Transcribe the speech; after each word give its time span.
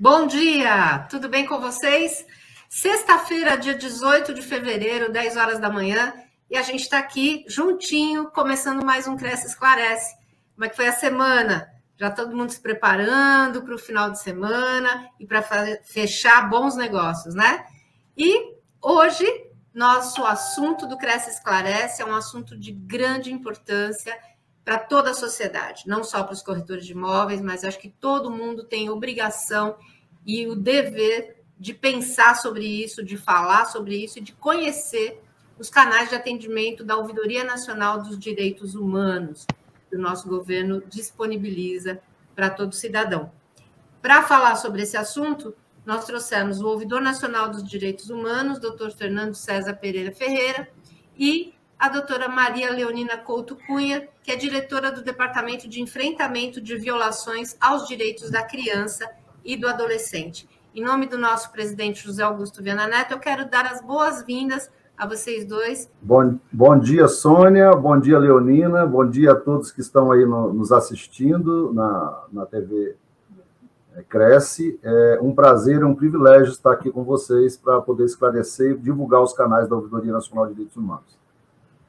Bom 0.00 0.28
dia, 0.28 1.08
tudo 1.10 1.28
bem 1.28 1.44
com 1.44 1.58
vocês? 1.58 2.24
Sexta-feira, 2.70 3.56
dia 3.56 3.74
18 3.74 4.32
de 4.32 4.42
fevereiro, 4.42 5.10
10 5.10 5.36
horas 5.36 5.58
da 5.58 5.68
manhã, 5.68 6.14
e 6.48 6.56
a 6.56 6.62
gente 6.62 6.82
está 6.82 7.00
aqui 7.00 7.44
juntinho, 7.48 8.30
começando 8.30 8.86
mais 8.86 9.08
um 9.08 9.16
Cresce 9.16 9.48
Esclarece. 9.48 10.14
Como 10.54 10.64
é 10.64 10.68
que 10.68 10.76
foi 10.76 10.86
a 10.86 10.92
semana? 10.92 11.68
Já 11.96 12.12
todo 12.12 12.36
mundo 12.36 12.50
se 12.50 12.60
preparando 12.60 13.64
para 13.64 13.74
o 13.74 13.78
final 13.78 14.08
de 14.08 14.22
semana 14.22 15.10
e 15.18 15.26
para 15.26 15.42
fechar 15.82 16.48
bons 16.48 16.76
negócios, 16.76 17.34
né? 17.34 17.66
E 18.16 18.54
hoje, 18.80 19.26
nosso 19.74 20.24
assunto 20.24 20.86
do 20.86 20.96
Cresce 20.96 21.30
Esclarece 21.30 22.02
é 22.02 22.04
um 22.04 22.14
assunto 22.14 22.56
de 22.56 22.70
grande 22.70 23.32
importância 23.32 24.16
para 24.64 24.78
toda 24.78 25.12
a 25.12 25.14
sociedade, 25.14 25.84
não 25.86 26.04
só 26.04 26.22
para 26.22 26.34
os 26.34 26.42
corretores 26.42 26.84
de 26.84 26.92
imóveis, 26.92 27.40
mas 27.40 27.64
acho 27.64 27.80
que 27.80 27.88
todo 27.88 28.30
mundo 28.30 28.64
tem 28.64 28.90
obrigação 28.90 29.78
e 30.28 30.46
o 30.46 30.54
dever 30.54 31.42
de 31.58 31.72
pensar 31.72 32.36
sobre 32.36 32.66
isso, 32.66 33.02
de 33.02 33.16
falar 33.16 33.64
sobre 33.64 33.96
isso 33.96 34.18
e 34.18 34.22
de 34.22 34.32
conhecer 34.32 35.22
os 35.58 35.70
canais 35.70 36.10
de 36.10 36.14
atendimento 36.14 36.84
da 36.84 36.96
Ouvidoria 36.98 37.42
Nacional 37.42 38.02
dos 38.02 38.18
Direitos 38.18 38.74
Humanos, 38.74 39.46
que 39.88 39.96
o 39.96 39.98
nosso 39.98 40.28
governo 40.28 40.82
disponibiliza 40.86 41.98
para 42.36 42.50
todo 42.50 42.74
cidadão. 42.74 43.32
Para 44.02 44.22
falar 44.22 44.56
sobre 44.56 44.82
esse 44.82 44.98
assunto, 44.98 45.56
nós 45.84 46.04
trouxemos 46.04 46.60
o 46.60 46.68
Ouvidor 46.68 47.00
Nacional 47.00 47.50
dos 47.50 47.66
Direitos 47.66 48.10
Humanos, 48.10 48.60
doutor 48.60 48.92
Fernando 48.92 49.34
César 49.34 49.74
Pereira 49.74 50.12
Ferreira, 50.14 50.68
e 51.18 51.54
a 51.78 51.88
doutora 51.88 52.28
Maria 52.28 52.70
Leonina 52.70 53.16
Couto 53.16 53.56
Cunha, 53.66 54.06
que 54.22 54.30
é 54.30 54.36
diretora 54.36 54.92
do 54.92 55.02
Departamento 55.02 55.66
de 55.66 55.80
Enfrentamento 55.80 56.60
de 56.60 56.76
Violações 56.76 57.56
aos 57.58 57.88
Direitos 57.88 58.30
da 58.30 58.42
Criança 58.42 59.08
e 59.48 59.56
do 59.56 59.66
Adolescente. 59.66 60.46
Em 60.74 60.84
nome 60.84 61.06
do 61.06 61.16
nosso 61.16 61.50
presidente 61.50 62.04
José 62.04 62.22
Augusto 62.22 62.62
Viana 62.62 62.86
Neto, 62.86 63.12
eu 63.12 63.18
quero 63.18 63.48
dar 63.48 63.64
as 63.64 63.80
boas-vindas 63.80 64.70
a 64.94 65.06
vocês 65.06 65.46
dois. 65.46 65.90
Bom, 66.02 66.38
bom 66.52 66.78
dia, 66.78 67.08
Sônia, 67.08 67.72
bom 67.72 67.98
dia, 67.98 68.18
Leonina, 68.18 68.84
bom 68.84 69.08
dia 69.08 69.32
a 69.32 69.34
todos 69.34 69.72
que 69.72 69.80
estão 69.80 70.12
aí 70.12 70.26
no, 70.26 70.52
nos 70.52 70.70
assistindo 70.70 71.72
na, 71.72 72.24
na 72.30 72.44
TV 72.44 72.94
é, 73.96 74.02
Cresce. 74.02 74.78
É 74.82 75.18
um 75.22 75.34
prazer, 75.34 75.82
um 75.82 75.94
privilégio 75.94 76.52
estar 76.52 76.72
aqui 76.72 76.90
com 76.90 77.02
vocês 77.02 77.56
para 77.56 77.80
poder 77.80 78.04
esclarecer 78.04 78.72
e 78.72 78.78
divulgar 78.78 79.22
os 79.22 79.32
canais 79.32 79.66
da 79.66 79.76
Ouvidoria 79.76 80.12
Nacional 80.12 80.44
de 80.44 80.52
Direitos 80.52 80.76
Humanos. 80.76 81.16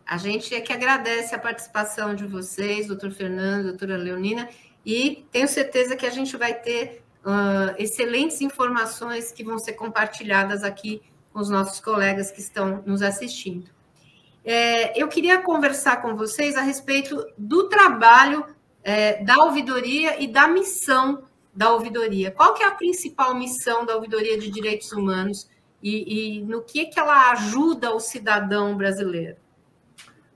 A 0.06 0.16
gente 0.16 0.56
é 0.56 0.62
que 0.62 0.72
agradece 0.72 1.36
a 1.36 1.40
participação 1.40 2.16
de 2.16 2.26
vocês, 2.26 2.88
doutor 2.88 3.12
Fernando, 3.12 3.66
doutora 3.66 3.98
Leonina, 3.98 4.48
e 4.86 5.28
tenho 5.30 5.48
certeza 5.48 5.98
que 5.98 6.06
a 6.06 6.10
gente 6.10 6.38
vai 6.38 6.54
ter 6.54 7.04
uh, 7.26 7.76
excelentes 7.78 8.42
informações 8.42 9.32
que 9.32 9.44
vão 9.44 9.58
ser 9.58 9.74
compartilhadas 9.74 10.64
aqui 10.64 11.02
com 11.32 11.40
os 11.40 11.50
nossos 11.50 11.80
colegas 11.80 12.32
que 12.32 12.40
estão 12.40 12.84
nos 12.86 13.02
assistindo. 13.02 13.70
É, 14.44 15.00
eu 15.00 15.08
queria 15.08 15.42
conversar 15.42 16.02
com 16.02 16.16
vocês 16.16 16.56
a 16.56 16.62
respeito 16.62 17.26
do 17.38 17.70
trabalho 17.70 18.46
é, 18.84 19.24
da 19.24 19.44
ouvidoria 19.44 20.22
e 20.22 20.28
da 20.28 20.48
missão 20.48 21.24
da 21.54 21.72
ouvidoria. 21.72 22.32
Qual 22.32 22.54
que 22.54 22.64
é 22.64 22.68
a 22.68 22.72
principal 22.72 23.36
missão 23.36 23.86
da 23.86 23.96
ouvidoria 23.96 24.38
de 24.38 24.50
direitos 24.50 24.92
humanos 24.92 25.50
e, 25.84 26.38
e 26.38 26.42
no 26.42 26.62
que, 26.62 26.86
que 26.86 27.00
ela 27.00 27.32
ajuda 27.32 27.94
o 27.94 28.00
cidadão 28.00 28.76
brasileiro? 28.78 29.38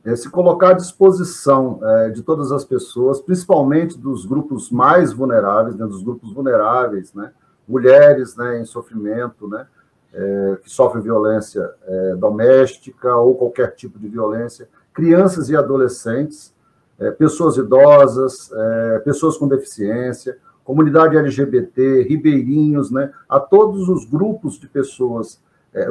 É, 0.06 0.16
se 0.16 0.30
colocar 0.30 0.70
à 0.70 0.74
disposição 0.74 1.80
é, 1.82 2.10
de 2.10 2.22
todas 2.22 2.52
as 2.52 2.66
pessoas, 2.66 3.22
principalmente 3.22 3.98
dos 3.98 4.26
grupos 4.26 4.70
mais 4.70 5.14
vulneráveis, 5.14 5.76
né, 5.76 5.86
dos 5.86 6.04
grupos 6.04 6.34
vulneráveis, 6.34 7.14
né, 7.14 7.32
mulheres 7.68 8.36
né, 8.36 8.60
em 8.60 8.66
sofrimento, 8.66 9.48
né, 9.48 9.66
é, 10.14 10.58
que 10.62 10.70
sofrem 10.70 11.02
violência 11.02 11.70
é, 11.88 12.16
doméstica 12.16 13.16
ou 13.16 13.36
qualquer 13.36 13.76
tipo 13.76 13.98
de 13.98 14.08
violência, 14.08 14.68
crianças 14.94 15.50
e 15.50 15.56
adolescentes, 15.56 16.54
é, 17.00 17.10
pessoas 17.10 17.56
idosas, 17.58 18.52
é, 18.52 19.00
pessoas 19.00 19.38
com 19.38 19.48
deficiência, 19.48 20.38
comunidade 20.66 21.18
LGBT, 21.18 22.04
ribeirinhos, 22.04 22.92
né, 22.92 23.12
a 23.28 23.40
todos 23.40 23.88
os 23.88 24.06
grupos 24.06 24.60
de 24.60 24.68
pessoas 24.68 25.42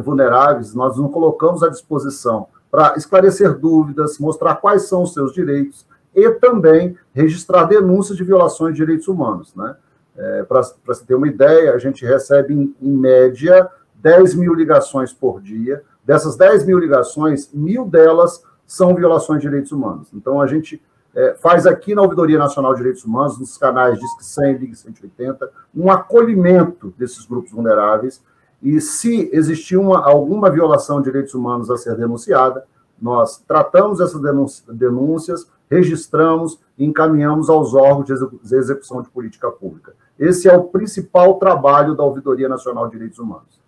vulneráveis, 0.04 0.74
nós 0.74 0.96
nos 0.96 1.10
colocamos 1.10 1.60
à 1.64 1.68
disposição 1.68 2.46
para 2.72 2.94
esclarecer 2.96 3.58
dúvidas, 3.58 4.18
mostrar 4.18 4.54
quais 4.54 4.88
são 4.88 5.02
os 5.02 5.12
seus 5.12 5.34
direitos 5.34 5.86
e 6.14 6.30
também 6.30 6.96
registrar 7.12 7.64
denúncias 7.64 8.16
de 8.16 8.24
violações 8.24 8.72
de 8.72 8.78
direitos 8.78 9.08
humanos. 9.08 9.54
Né? 9.54 9.76
É, 10.16 10.42
para 10.44 10.62
você 10.86 11.04
ter 11.04 11.14
uma 11.14 11.28
ideia, 11.28 11.74
a 11.74 11.78
gente 11.78 12.02
recebe, 12.06 12.54
em, 12.54 12.74
em, 12.80 12.96
média, 12.96 13.68
10 13.96 14.36
mil 14.36 14.54
ligações 14.54 15.12
por 15.12 15.42
dia. 15.42 15.82
Dessas 16.02 16.34
10 16.34 16.64
mil 16.64 16.78
ligações, 16.78 17.50
mil 17.52 17.84
delas 17.84 18.42
são 18.66 18.94
violações 18.94 19.42
de 19.42 19.48
direitos 19.48 19.70
humanos. 19.70 20.08
Então, 20.14 20.40
a 20.40 20.46
gente 20.46 20.82
é, 21.14 21.34
faz 21.34 21.66
aqui 21.66 21.94
na 21.94 22.00
Ouvidoria 22.00 22.38
Nacional 22.38 22.72
de 22.72 22.78
Direitos 22.78 23.04
Humanos, 23.04 23.38
nos 23.38 23.58
canais 23.58 23.98
Disque 23.98 24.24
100, 24.24 24.52
Ligue 24.54 24.76
180, 24.76 25.50
um 25.74 25.90
acolhimento 25.90 26.92
desses 26.96 27.26
grupos 27.26 27.52
vulneráveis 27.52 28.22
e 28.62 28.80
se 28.80 29.28
existir 29.32 29.76
uma, 29.76 30.04
alguma 30.06 30.48
violação 30.48 31.00
de 31.00 31.06
direitos 31.06 31.34
humanos 31.34 31.70
a 31.70 31.76
ser 31.76 31.96
denunciada, 31.96 32.64
nós 33.00 33.38
tratamos 33.38 33.98
essas 34.00 34.20
denúncias, 34.68 35.50
registramos 35.68 36.60
e 36.78 36.84
encaminhamos 36.84 37.50
aos 37.50 37.74
órgãos 37.74 38.06
de 38.06 38.56
execução 38.56 39.02
de 39.02 39.10
política 39.10 39.50
pública. 39.50 39.94
Esse 40.16 40.48
é 40.48 40.56
o 40.56 40.64
principal 40.64 41.34
trabalho 41.34 41.96
da 41.96 42.04
Ouvidoria 42.04 42.48
Nacional 42.48 42.86
de 42.86 42.92
Direitos 42.92 43.18
Humanos. 43.18 43.60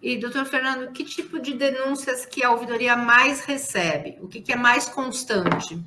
E, 0.00 0.18
doutor 0.18 0.46
Fernando, 0.46 0.90
que 0.92 1.04
tipo 1.04 1.38
de 1.38 1.54
denúncias 1.54 2.24
que 2.24 2.44
a 2.44 2.50
ouvidoria 2.52 2.96
mais 2.96 3.40
recebe? 3.40 4.18
O 4.22 4.28
que, 4.28 4.40
que 4.40 4.52
é 4.52 4.56
mais 4.56 4.88
constante? 4.88 5.84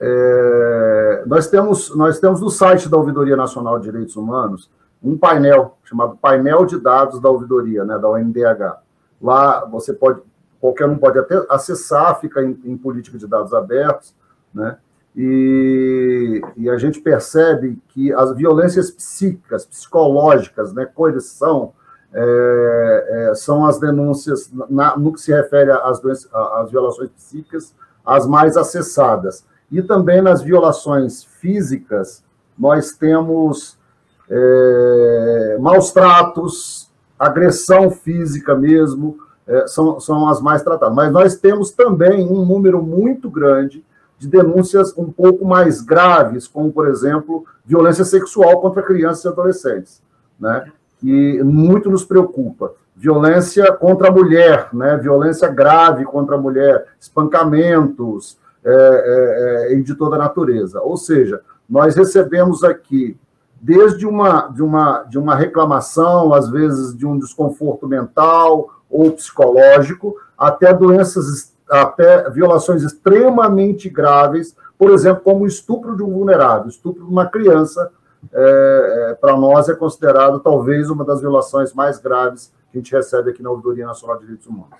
É, 0.00 1.22
nós, 1.26 1.46
temos, 1.46 1.94
nós 1.94 2.18
temos 2.18 2.40
no 2.40 2.50
site 2.50 2.88
da 2.88 2.96
Ouvidoria 2.96 3.36
Nacional 3.36 3.78
de 3.78 3.84
Direitos 3.84 4.16
Humanos 4.16 4.68
um 5.02 5.16
painel 5.16 5.76
chamado 5.84 6.16
Painel 6.16 6.64
de 6.64 6.78
Dados 6.78 7.20
da 7.20 7.28
Ouvidoria, 7.28 7.84
né, 7.84 7.98
da 7.98 8.08
OMDH. 8.08 8.78
Lá 9.20 9.64
você 9.64 9.92
pode, 9.92 10.20
qualquer 10.60 10.88
um 10.88 10.96
pode 10.96 11.18
até 11.18 11.44
acessar, 11.48 12.18
fica 12.20 12.42
em, 12.42 12.58
em 12.64 12.76
política 12.76 13.18
de 13.18 13.26
dados 13.26 13.52
abertos, 13.52 14.14
né? 14.54 14.78
E, 15.14 16.40
e, 16.56 16.70
a 16.70 16.78
gente 16.78 16.98
percebe 16.98 17.78
que 17.88 18.10
as 18.14 18.34
violências 18.34 18.90
psíquicas, 18.90 19.66
psicológicas, 19.66 20.72
né, 20.72 20.86
coerção, 20.86 21.74
é, 22.14 23.28
é, 23.30 23.34
são 23.34 23.66
as 23.66 23.78
denúncias, 23.78 24.50
na, 24.70 24.96
no 24.96 25.12
que 25.12 25.20
se 25.20 25.30
refere 25.30 25.70
às, 25.70 26.00
doenças, 26.00 26.30
às 26.32 26.70
violações 26.70 27.10
psíquicas, 27.10 27.74
as 28.04 28.26
mais 28.26 28.56
acessadas. 28.56 29.44
E 29.70 29.82
também 29.82 30.22
nas 30.22 30.40
violações 30.40 31.24
físicas, 31.24 32.24
nós 32.58 32.92
temos 32.92 33.78
é, 34.28 35.56
maus 35.60 35.92
tratos, 35.92 36.90
agressão 37.18 37.90
física 37.90 38.54
mesmo, 38.54 39.18
é, 39.46 39.66
são, 39.66 40.00
são 40.00 40.28
as 40.28 40.40
mais 40.40 40.62
tratadas. 40.62 40.94
Mas 40.94 41.12
nós 41.12 41.36
temos 41.36 41.70
também 41.70 42.26
um 42.26 42.44
número 42.44 42.82
muito 42.82 43.30
grande 43.30 43.84
de 44.18 44.28
denúncias 44.28 44.96
um 44.96 45.10
pouco 45.10 45.44
mais 45.44 45.80
graves, 45.80 46.46
como, 46.46 46.72
por 46.72 46.88
exemplo, 46.88 47.44
violência 47.64 48.04
sexual 48.04 48.60
contra 48.60 48.82
crianças 48.82 49.24
e 49.24 49.28
adolescentes, 49.28 50.02
né? 50.38 50.70
que 50.98 51.42
muito 51.42 51.90
nos 51.90 52.04
preocupa. 52.04 52.72
Violência 52.94 53.72
contra 53.72 54.08
a 54.08 54.12
mulher, 54.12 54.68
né? 54.72 54.96
violência 54.96 55.48
grave 55.48 56.04
contra 56.04 56.36
a 56.36 56.40
mulher, 56.40 56.86
espancamentos 57.00 58.38
é, 58.64 58.70
é, 58.70 59.72
é, 59.72 59.80
de 59.80 59.94
toda 59.96 60.16
natureza. 60.16 60.80
Ou 60.80 60.96
seja, 60.96 61.40
nós 61.68 61.96
recebemos 61.96 62.62
aqui 62.62 63.16
desde 63.62 64.04
uma, 64.04 64.48
de, 64.48 64.60
uma, 64.60 65.04
de 65.04 65.16
uma 65.16 65.36
reclamação, 65.36 66.34
às 66.34 66.50
vezes 66.50 66.96
de 66.96 67.06
um 67.06 67.16
desconforto 67.16 67.86
mental 67.86 68.70
ou 68.90 69.12
psicológico, 69.12 70.16
até 70.36 70.74
doenças, 70.74 71.54
até 71.70 72.28
violações 72.28 72.82
extremamente 72.82 73.88
graves, 73.88 74.56
por 74.76 74.90
exemplo, 74.90 75.22
como 75.22 75.44
o 75.44 75.46
estupro 75.46 75.96
de 75.96 76.02
um 76.02 76.10
vulnerável, 76.10 76.68
estupro 76.68 77.04
de 77.04 77.10
uma 77.10 77.26
criança, 77.26 77.92
é, 78.32 79.10
é, 79.10 79.14
para 79.14 79.36
nós 79.36 79.68
é 79.68 79.74
considerado 79.74 80.40
talvez 80.40 80.90
uma 80.90 81.04
das 81.04 81.20
violações 81.20 81.72
mais 81.72 82.00
graves 82.00 82.52
que 82.70 82.78
a 82.78 82.80
gente 82.80 82.92
recebe 82.92 83.30
aqui 83.30 83.42
na 83.44 83.50
Ouvidoria 83.50 83.86
Nacional 83.86 84.16
de 84.16 84.22
Direitos 84.22 84.46
Humanos. 84.48 84.76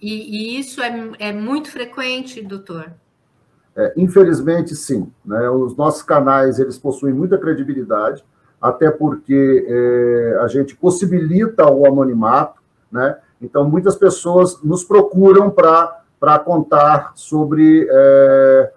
E, 0.00 0.56
e 0.56 0.58
isso 0.58 0.82
é, 0.82 1.10
é 1.18 1.32
muito 1.32 1.70
frequente, 1.70 2.42
doutor? 2.42 2.92
É, 3.76 3.92
infelizmente, 3.96 4.74
sim. 4.76 5.10
Né? 5.24 5.48
Os 5.50 5.76
nossos 5.76 6.02
canais 6.02 6.58
eles 6.58 6.78
possuem 6.78 7.12
muita 7.12 7.36
credibilidade, 7.38 8.24
até 8.60 8.90
porque 8.90 9.66
é, 9.68 10.38
a 10.40 10.46
gente 10.46 10.76
possibilita 10.76 11.70
o 11.70 11.86
anonimato, 11.86 12.62
né? 12.90 13.18
Então, 13.42 13.68
muitas 13.68 13.96
pessoas 13.96 14.62
nos 14.62 14.84
procuram 14.84 15.50
para 15.50 16.38
contar 16.38 17.12
sobre, 17.14 17.86
é, 17.90 18.72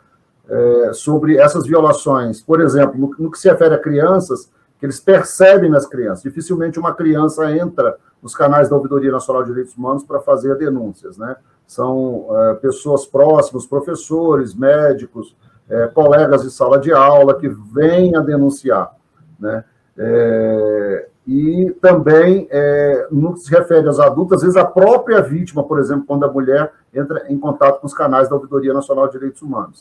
é, 0.49 0.93
sobre 0.93 1.37
essas 1.37 1.65
violações. 1.65 2.41
Por 2.41 2.59
exemplo, 2.59 2.99
no, 2.99 3.15
no, 3.17 3.31
que 3.31 3.39
se 3.39 3.47
refere 3.49 3.75
a 3.75 3.79
crianças, 3.79 4.51
que 4.77 4.85
eles 4.85 4.99
percebem 4.99 5.69
nas 5.69 5.87
crianças. 5.87 6.23
Dificilmente 6.23 6.77
uma 6.77 6.93
criança 6.93 7.49
entra 7.55 7.97
nos 8.21 8.35
canais 8.35 8.67
da 8.67 8.75
Ouvidoria 8.75 9.11
Nacional 9.11 9.43
de 9.43 9.49
Direitos 9.49 9.77
Humanos 9.77 10.03
para 10.03 10.19
fazer 10.19 10.55
denúncias, 10.57 11.17
né? 11.17 11.37
São 11.67 12.27
é, 12.31 12.53
pessoas 12.55 13.05
próximas, 13.05 13.65
professores, 13.65 14.55
médicos, 14.55 15.35
é, 15.69 15.87
colegas 15.87 16.43
de 16.43 16.49
sala 16.49 16.79
de 16.79 16.93
aula 16.93 17.37
que 17.37 17.49
vêm 17.49 18.15
a 18.15 18.21
denunciar, 18.21 18.95
né? 19.39 19.63
É, 19.97 21.07
e 21.27 21.75
também, 21.81 22.47
é, 22.49 23.07
no 23.11 23.33
que 23.33 23.41
se 23.41 23.51
refere 23.51 23.85
aos 23.85 23.99
adultos, 23.99 24.37
às 24.37 24.43
vezes 24.43 24.55
a 24.55 24.63
própria 24.63 25.21
vítima, 25.21 25.61
por 25.61 25.77
exemplo, 25.77 26.05
quando 26.07 26.23
a 26.23 26.31
mulher 26.31 26.71
entra 26.93 27.25
em 27.27 27.37
contato 27.37 27.81
com 27.81 27.87
os 27.87 27.93
canais 27.93 28.29
da 28.29 28.35
Ouvidoria 28.35 28.73
Nacional 28.73 29.07
de 29.07 29.13
Direitos 29.13 29.41
Humanos. 29.41 29.77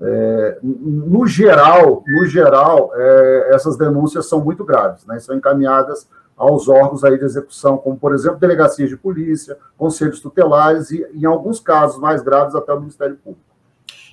É, 0.00 0.58
no 0.62 1.26
geral, 1.26 2.04
no 2.06 2.26
geral, 2.26 2.92
é, 2.94 3.50
essas 3.52 3.76
denúncias 3.76 4.28
são 4.28 4.40
muito 4.40 4.64
graves, 4.64 5.04
né? 5.06 5.18
São 5.18 5.34
encaminhadas 5.34 6.06
aos 6.36 6.68
órgãos 6.68 7.02
aí 7.02 7.18
de 7.18 7.24
execução, 7.24 7.78
como, 7.78 7.96
por 7.96 8.14
exemplo, 8.14 8.38
delegacias 8.38 8.90
de 8.90 8.96
polícia, 8.96 9.56
conselhos 9.76 10.20
tutelares 10.20 10.90
e, 10.90 11.06
em 11.14 11.24
alguns 11.24 11.58
casos 11.58 11.98
mais 11.98 12.22
graves, 12.22 12.54
até 12.54 12.72
o 12.72 12.80
Ministério 12.80 13.16
Público. 13.16 13.46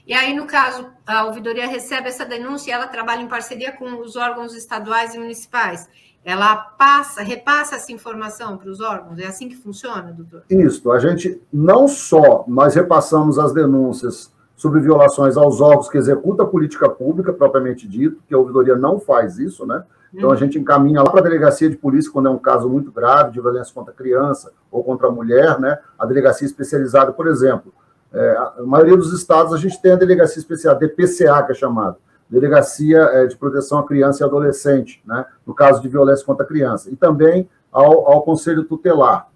E 0.06 0.14
aí, 0.14 0.34
no 0.34 0.46
caso, 0.46 0.88
a 1.06 1.25
ouvidoria 1.25 1.68
recebe 1.68 2.10
essa 2.10 2.25
denúncia 2.25 2.72
e 2.72 2.74
ela 2.74 2.88
trabalha 2.88 3.22
em 3.22 3.28
parceria 3.28 3.72
com 3.72 4.02
os 4.02 4.16
órgãos 4.16 4.54
estaduais 4.54 5.14
e 5.16 5.20
municipais. 5.20 5.90
Ela 6.25 6.56
passa, 6.56 7.22
repassa 7.22 7.75
essa 7.75 7.92
informação 7.92 8.58
para 8.58 8.70
os 8.70 8.80
órgãos? 8.80 9.20
É 9.20 9.28
assim 9.28 9.50
que 9.50 9.56
funciona, 9.56 10.12
doutor? 10.12 10.44
Isso. 10.50 10.90
A 10.92 11.00
gente 11.00 11.42
não 11.52 11.88
só 11.88 12.46
nós 12.48 12.75
repassamos 12.75 13.38
as 13.38 13.54
denúncias 13.54 14.31
sobre 14.56 14.80
violações 14.80 15.36
aos 15.36 15.60
órgãos 15.60 15.90
que 15.90 15.98
executam 15.98 16.46
a 16.46 16.50
política 16.50 16.90
pública, 16.90 17.34
propriamente 17.34 17.88
dito, 17.88 18.22
que 18.28 18.34
a 18.34 18.38
ouvidoria 18.38 18.75
não 18.75 19.00
faz 19.00 19.38
isso, 19.38 19.66
né? 19.66 19.84
Então 20.13 20.31
a 20.31 20.36
gente 20.36 20.60
encaminha 20.60 21.01
lá 21.01 21.10
para 21.10 21.21
a 21.21 21.24
delegacia 21.24 21.69
de 21.69 21.75
polícia 21.75 22.12
quando 22.12 22.27
é 22.27 22.31
um 22.31 22.38
caso 22.38 22.69
muito 22.69 22.92
grave 22.92 23.31
de 23.31 23.42
violência 23.42 23.74
contra 23.74 23.92
a 23.92 23.95
criança 23.95 24.51
ou 24.71 24.83
contra 24.83 25.07
a 25.07 25.12
mulher, 25.12 25.60
né? 25.60 25.80
A 25.98 26.06
delegacia 26.06 26.45
especializada, 26.45 27.12
por 27.12 27.27
exemplo, 27.27 27.74
é, 28.13 28.38
a 28.38 28.63
maioria 28.63 28.95
dos 28.95 29.12
estados 29.12 29.54
a 29.54 29.57
gente 29.57 29.81
tem 29.81 29.94
a 29.94 29.95
delegacia 29.95 30.39
especial, 30.39 30.75
DPCA, 30.77 31.42
que 31.44 31.51
é 31.51 31.56
chamada, 31.56 31.98
Delegacia 32.30 33.00
é, 33.00 33.25
de 33.25 33.36
Proteção 33.36 33.80
à 33.80 33.83
Criança 33.83 34.24
e 34.24 34.25
Adolescente, 34.25 35.01
né? 35.06 35.25
No 35.45 35.54
caso 35.54 35.81
de 35.81 35.89
violência 35.89 36.25
contra 36.25 36.45
a 36.45 36.48
criança, 36.48 36.92
e 36.92 36.95
também 36.95 37.50
ao, 37.71 38.12
ao 38.12 38.21
Conselho 38.21 38.63
Tutelar. 38.63 39.27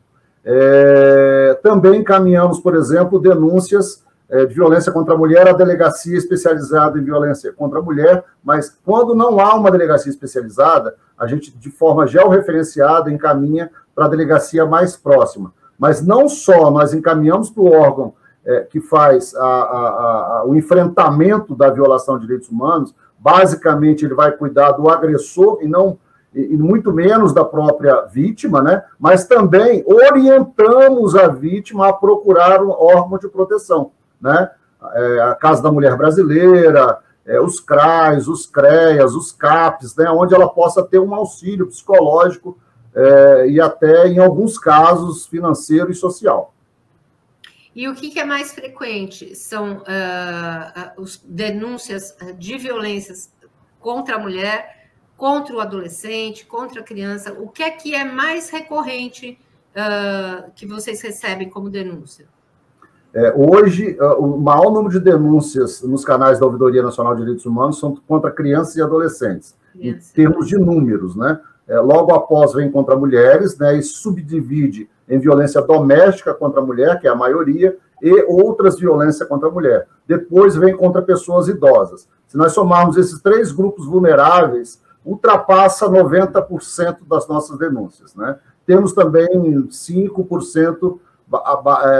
É, 0.46 1.60
também 1.62 2.02
encaminhamos, 2.02 2.60
por 2.60 2.76
exemplo, 2.76 3.20
denúncias 3.20 4.04
de 4.30 4.54
violência 4.54 4.92
contra 4.92 5.14
a 5.14 5.18
mulher, 5.18 5.48
a 5.48 5.54
delegacia 5.54 6.18
especializada 6.18 7.00
em 7.00 7.04
violência 7.04 7.54
contra 7.54 7.80
a 7.80 7.82
mulher, 7.82 8.26
mas 8.44 8.78
quando 8.84 9.16
não 9.16 9.40
há 9.40 9.56
uma 9.56 9.72
delegacia 9.72 10.10
especializada, 10.10 10.96
a 11.18 11.26
gente, 11.26 11.58
de 11.58 11.72
forma 11.72 12.06
georreferenciada, 12.06 13.12
encaminha 13.12 13.72
para 13.96 14.06
a 14.06 14.10
delegacia 14.10 14.66
mais 14.66 14.98
próxima. 14.98 15.54
Mas 15.80 16.06
não 16.06 16.28
só 16.28 16.70
nós 16.70 16.94
encaminhamos 16.94 17.50
para 17.50 17.64
o 17.64 17.72
órgão 17.72 18.14
é, 18.46 18.62
que 18.62 18.82
faz 18.82 19.34
a, 19.36 19.46
a, 19.46 20.40
a, 20.40 20.46
o 20.46 20.56
enfrentamento 20.56 21.56
da 21.56 21.70
violação 21.70 22.18
de 22.18 22.26
direitos 22.26 22.50
humanos, 22.50 22.94
basicamente 23.18 24.06
ele 24.06 24.14
vai 24.14 24.32
cuidar 24.32 24.74
do 24.74 24.90
agressor 24.90 25.60
e 25.62 25.68
não 25.68 25.98
e 26.34 26.56
muito 26.56 26.94
menos 26.94 27.34
da 27.34 27.44
própria 27.44 28.02
vítima, 28.02 28.62
né? 28.62 28.84
Mas 29.00 29.26
também 29.26 29.84
orientamos 29.88 31.16
a 31.16 31.28
vítima 31.30 31.88
a 31.88 31.94
procurar 31.94 32.62
um 32.62 32.70
órgão 32.70 33.18
de 33.18 33.28
proteção 33.28 33.92
né? 34.20 34.52
É, 34.94 35.22
a 35.22 35.36
Casa 35.36 35.62
da 35.62 35.72
Mulher 35.72 35.98
Brasileira, 35.98 37.00
é, 37.26 37.42
os 37.42 37.60
CRAs, 37.60 38.28
os 38.28 38.46
CREAS, 38.46 39.14
os 39.14 39.32
CAPs, 39.32 39.96
né? 39.96 40.10
onde 40.10 40.34
ela 40.34 40.48
possa 40.48 40.84
ter 40.84 41.00
um 41.00 41.14
auxílio 41.14 41.68
psicológico 41.68 42.58
é, 42.96 43.50
e 43.50 43.60
até, 43.60 44.08
em 44.08 44.20
alguns 44.20 44.58
casos, 44.58 45.28
financeiro 45.28 45.92
e 45.92 45.96
social. 45.96 46.54
E 47.78 47.88
o 47.88 47.94
que, 47.94 48.20
é 48.20 48.24
mais 48.24 48.54
frequente? 48.54 49.36
São 49.36 49.78
uh, 49.78 51.00
os 51.00 51.22
denúncias 51.24 52.18
de 52.36 52.58
violências 52.58 53.32
contra 53.80 54.16
a 54.16 54.20
mulher, 54.20 54.90
contra 55.16 55.56
o 55.56 55.60
adolescente, 55.60 56.44
contra 56.48 56.82
a 56.82 56.84
criança. 56.84 57.34
O 57.34 57.48
que 57.48 57.62
é 57.62 57.70
que 57.70 57.94
é 57.94 58.04
mais 58.04 58.50
recorrente 58.50 59.40
uh, 59.76 60.52
que 60.56 60.66
vocês 60.66 61.00
recebem 61.02 61.52
como 61.52 61.70
denúncia? 61.70 62.28
É, 63.18 63.34
hoje, 63.36 63.98
é, 64.00 64.04
o 64.04 64.38
maior 64.38 64.72
número 64.72 64.92
de 64.92 65.00
denúncias 65.00 65.82
nos 65.82 66.06
canais 66.06 66.40
da 66.40 66.46
Ouvidoria 66.46 66.84
Nacional 66.84 67.16
de 67.16 67.22
Direitos 67.22 67.48
Humanos 67.48 67.80
são 67.80 67.98
contra 68.08 68.30
crianças 68.30 68.76
e 68.76 68.82
adolescentes, 68.82 69.56
em 69.76 69.98
termos 70.14 70.48
de 70.48 70.56
números, 70.56 71.16
né? 71.16 71.40
É, 71.68 71.80
logo 71.80 72.14
após 72.14 72.54
vem 72.54 72.70
contra 72.70 72.96
mulheres, 72.96 73.58
né? 73.58 73.76
E 73.76 73.82
subdivide 73.82 74.88
em 75.10 75.18
violência 75.18 75.60
doméstica 75.64 76.32
contra 76.32 76.62
a 76.62 76.64
mulher, 76.64 77.00
que 77.00 77.08
é 77.08 77.10
a 77.10 77.16
maioria, 77.16 77.76
e 78.04 78.24
outras 78.28 78.78
violências 78.78 79.28
contra 79.28 79.50
a 79.50 79.52
mulher. 79.52 79.88
Depois 80.08 80.56
vem 80.56 80.78
contra 80.78 81.02
pessoas 81.02 81.48
idosas. 81.48 82.08
Se 82.28 82.38
nós 82.38 82.52
somarmos 82.52 82.98
esses 82.98 83.20
três 83.20 83.52
grupos 83.52 83.88
vulneráveis, 83.88 84.80
ultrapassa 85.04 85.90
90% 85.90 86.98
das 87.10 87.28
nossas 87.28 87.58
denúncias, 87.58 88.14
né? 88.14 88.38
Temos 88.64 88.94
também 88.94 89.28
5% 89.70 90.78
é, 90.86 90.98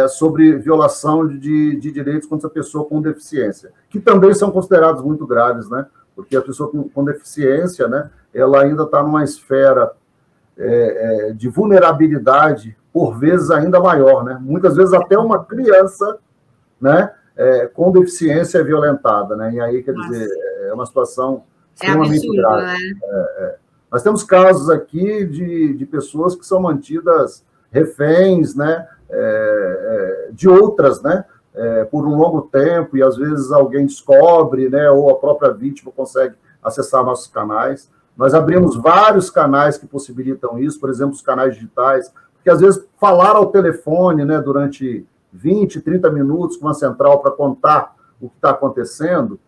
sobre 0.10 0.56
violação 0.58 1.28
de, 1.28 1.76
de 1.76 1.92
direitos 1.92 2.28
contra 2.28 2.48
a 2.48 2.52
pessoa 2.52 2.86
com 2.86 3.02
deficiência, 3.02 3.72
que 3.90 4.00
também 4.00 4.34
são 4.34 4.52
considerados 4.52 5.02
muito 5.02 5.26
graves, 5.26 5.70
né? 5.70 5.86
Porque 6.16 6.36
a 6.36 6.42
pessoa 6.42 6.72
com, 6.72 6.88
com 6.90 7.04
deficiência, 7.04 7.88
né, 7.88 8.10
ela 8.34 8.64
ainda 8.64 8.84
está 8.84 9.04
numa 9.04 9.24
esfera 9.24 9.92
é, 10.58 11.30
é, 11.30 11.34
de 11.34 11.48
vulnerabilidade, 11.48 12.76
por 12.92 13.18
vezes 13.20 13.52
ainda 13.52 13.80
maior, 13.80 14.24
né? 14.24 14.38
Muitas 14.42 14.76
vezes 14.76 14.94
até 14.94 15.18
uma 15.18 15.44
criança, 15.44 16.18
né, 16.82 17.14
é, 17.36 17.68
com 17.68 17.92
deficiência 17.92 18.58
é 18.58 18.64
violentada, 18.64 19.36
né? 19.36 19.54
E 19.54 19.60
aí, 19.60 19.84
quer 19.84 19.94
Nossa. 19.94 20.10
dizer, 20.10 20.30
é 20.68 20.74
uma 20.74 20.86
situação 20.86 21.44
é 21.80 21.86
extremamente 21.86 22.18
absurdo, 22.18 22.36
grave. 22.36 22.94
Né? 22.94 23.00
É, 23.04 23.56
Nós 23.92 24.02
temos 24.02 24.24
casos 24.24 24.70
aqui 24.70 25.26
de, 25.26 25.74
de 25.76 25.86
pessoas 25.86 26.36
que 26.36 26.46
são 26.46 26.60
mantidas 26.60 27.46
reféns, 27.72 28.56
né? 28.56 28.88
É, 29.10 30.28
é, 30.30 30.32
de 30.32 30.48
outras, 30.50 31.02
né? 31.02 31.26
É, 31.56 31.86
por 31.86 32.06
um 32.06 32.16
longo 32.16 32.44
tempo, 32.44 32.98
e 32.98 33.02
às 33.04 33.18
vezes 33.18 33.52
alguém 33.52 33.86
descobre, 33.86 34.70
né? 34.70 34.90
Ou 34.92 35.10
a 35.10 35.16
própria 35.16 35.52
vítima 35.52 35.92
consegue 35.96 36.36
acessar 36.62 37.04
nossos 37.04 37.28
canais. 37.28 37.90
Nós 38.16 38.34
abrimos 38.34 38.76
vários 38.76 39.30
canais 39.30 39.78
que 39.78 39.86
possibilitam 39.86 40.58
isso, 40.58 40.80
por 40.80 40.90
exemplo, 40.90 41.14
os 41.14 41.22
canais 41.22 41.54
digitais, 41.54 42.12
porque 42.34 42.50
às 42.50 42.60
vezes 42.60 42.84
falar 43.00 43.36
ao 43.36 43.48
telefone, 43.48 44.26
né, 44.26 44.42
durante 44.42 45.06
20, 45.32 45.82
30 45.82 46.10
minutos 46.12 46.58
com 46.58 46.66
uma 46.66 46.74
central 46.74 47.20
para 47.20 47.32
contar 47.32 47.96
o 48.20 48.28
que 48.28 48.36
está 48.36 48.50
acontecendo, 48.52 49.40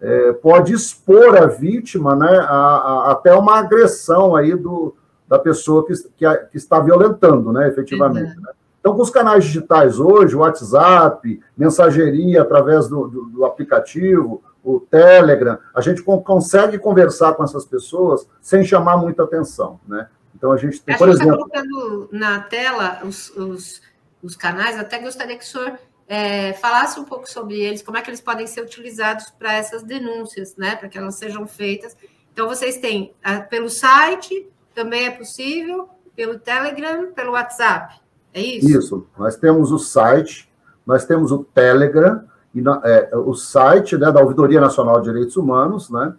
é, 0.00 0.32
pode 0.32 0.72
expor 0.72 1.36
a 1.36 1.46
vítima 1.46 2.16
né, 2.16 2.38
a, 2.40 2.54
a, 2.54 3.12
até 3.12 3.34
uma 3.34 3.58
agressão 3.58 4.34
aí 4.34 4.54
do, 4.54 4.94
da 5.28 5.38
pessoa 5.38 5.86
que, 5.86 5.92
que, 6.16 6.36
que 6.50 6.56
está 6.56 6.80
violentando, 6.80 7.52
né, 7.52 7.68
efetivamente. 7.68 8.36
Uhum. 8.36 8.42
Né? 8.42 8.52
Então, 8.84 8.94
com 8.94 9.00
os 9.00 9.08
canais 9.08 9.46
digitais 9.46 9.98
hoje, 9.98 10.36
o 10.36 10.40
WhatsApp, 10.40 11.40
mensageria 11.56 12.42
através 12.42 12.86
do, 12.86 13.08
do, 13.08 13.24
do 13.30 13.44
aplicativo, 13.46 14.44
o 14.62 14.78
Telegram, 14.78 15.58
a 15.74 15.80
gente 15.80 16.02
consegue 16.02 16.78
conversar 16.78 17.32
com 17.32 17.42
essas 17.42 17.64
pessoas 17.64 18.28
sem 18.42 18.62
chamar 18.62 18.98
muita 18.98 19.22
atenção, 19.22 19.80
né? 19.88 20.06
Então, 20.34 20.52
a 20.52 20.58
gente 20.58 20.82
tem, 20.82 20.94
a 20.94 20.98
por 20.98 21.08
gente 21.08 21.22
exemplo... 21.22 21.46
está 21.46 21.62
colocando 21.62 22.08
na 22.12 22.40
tela 22.40 23.00
os, 23.04 23.30
os, 23.30 23.80
os, 24.22 24.36
canais, 24.36 24.78
até 24.78 24.98
gostaria 24.98 25.38
que 25.38 25.44
o 25.44 25.48
senhor 25.48 25.78
é, 26.06 26.52
falasse 26.52 27.00
um 27.00 27.04
pouco 27.04 27.26
sobre 27.26 27.58
eles, 27.58 27.80
como 27.80 27.96
é 27.96 28.02
que 28.02 28.10
eles 28.10 28.20
podem 28.20 28.46
ser 28.46 28.60
utilizados 28.60 29.30
para 29.30 29.54
essas 29.54 29.82
denúncias, 29.82 30.56
né? 30.56 30.76
Para 30.76 30.90
que 30.90 30.98
elas 30.98 31.14
sejam 31.14 31.46
feitas. 31.46 31.96
Então, 32.34 32.46
vocês 32.46 32.76
têm 32.76 33.14
pelo 33.48 33.70
site, 33.70 34.46
também 34.74 35.06
é 35.06 35.10
possível, 35.10 35.88
pelo 36.14 36.38
Telegram, 36.38 37.12
pelo 37.12 37.32
WhatsApp. 37.32 38.03
É 38.34 38.40
isso? 38.40 38.78
Isso. 38.78 39.06
Nós 39.16 39.36
temos 39.36 39.72
o 39.72 39.78
site, 39.78 40.52
nós 40.84 41.06
temos 41.06 41.32
o 41.32 41.44
Telegram, 41.54 42.22
e 42.54 42.62
é, 42.84 43.16
o 43.16 43.32
site 43.34 43.96
né, 43.96 44.12
da 44.12 44.20
Ouvidoria 44.20 44.60
Nacional 44.60 45.00
de 45.00 45.10
Direitos 45.10 45.36
Humanos, 45.36 45.90
né? 45.90 46.14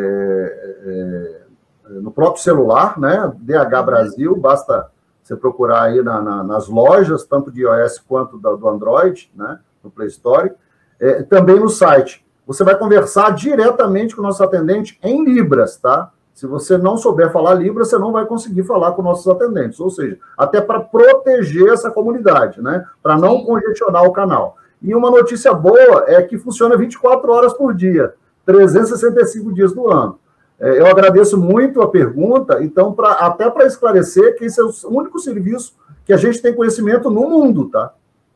é, 0.87 1.43
no 1.95 2.11
próprio 2.11 2.43
celular, 2.43 2.99
né, 2.99 3.33
DH 3.37 3.83
Brasil, 3.85 4.37
basta 4.37 4.91
você 5.23 5.37
procurar 5.37 5.83
aí 5.83 6.03
na, 6.03 6.21
na, 6.21 6.45
nas 6.45 6.69
lojas, 6.69 7.25
tanto 7.25 7.51
de 7.51 7.63
iOS 7.63 7.99
quanto 7.99 8.39
do, 8.39 8.57
do 8.57 8.69
Android, 8.69 9.31
né, 9.35 9.59
no 9.83 9.91
Play 9.91 10.09
Store, 10.09 10.53
é, 10.99 11.23
também 11.23 11.59
no 11.59 11.69
site 11.69 12.25
você 12.51 12.65
vai 12.65 12.77
conversar 12.77 13.31
diretamente 13.31 14.17
com 14.17 14.23
o 14.23 14.25
nosso 14.25 14.43
atendente 14.43 14.99
em 15.05 15.25
Libras, 15.25 15.77
tá? 15.77 16.11
Se 16.35 16.49
você 16.49 16.77
não 16.77 16.97
souber 16.97 17.31
falar 17.31 17.55
Libras, 17.55 17.89
você 17.89 17.97
não 17.97 18.11
vai 18.11 18.27
conseguir 18.27 18.65
falar 18.65 18.91
com 18.91 19.03
nossos 19.03 19.29
atendentes. 19.29 19.79
Ou 19.79 19.89
seja, 19.89 20.19
até 20.37 20.61
para 20.61 20.81
proteger 20.81 21.73
essa 21.73 21.93
comunidade, 21.93 22.61
né? 22.61 22.85
Para 23.01 23.17
não 23.17 23.45
congestionar 23.45 24.03
o 24.05 24.13
canal. 24.13 24.57
E 24.83 24.93
uma 24.97 25.13
notícia 25.13 25.55
boa 25.55 26.07
é 26.09 26.21
que 26.23 26.39
funciona 26.39 26.77
24 26.77 27.31
horas 27.31 27.53
por 27.53 27.73
dia, 27.73 28.15
365 28.45 29.53
dias 29.53 29.73
do 29.73 29.89
ano. 29.89 30.19
É, 30.61 30.79
eu 30.79 30.87
agradeço 30.87 31.39
muito 31.39 31.81
a 31.81 31.89
pergunta, 31.89 32.63
então, 32.63 32.93
pra, 32.93 33.13
até 33.13 33.49
para 33.49 33.67
esclarecer 33.67 34.37
que 34.37 34.45
esse 34.45 34.61
é 34.61 34.65
o 34.65 34.73
único 34.91 35.19
serviço 35.19 35.75
que 36.05 36.13
a 36.13 36.19
gente 36.19 36.43
tem 36.43 36.55
conhecimento 36.55 37.11
no 37.11 37.29
mundo, 37.29 37.71
tá? 37.71 37.95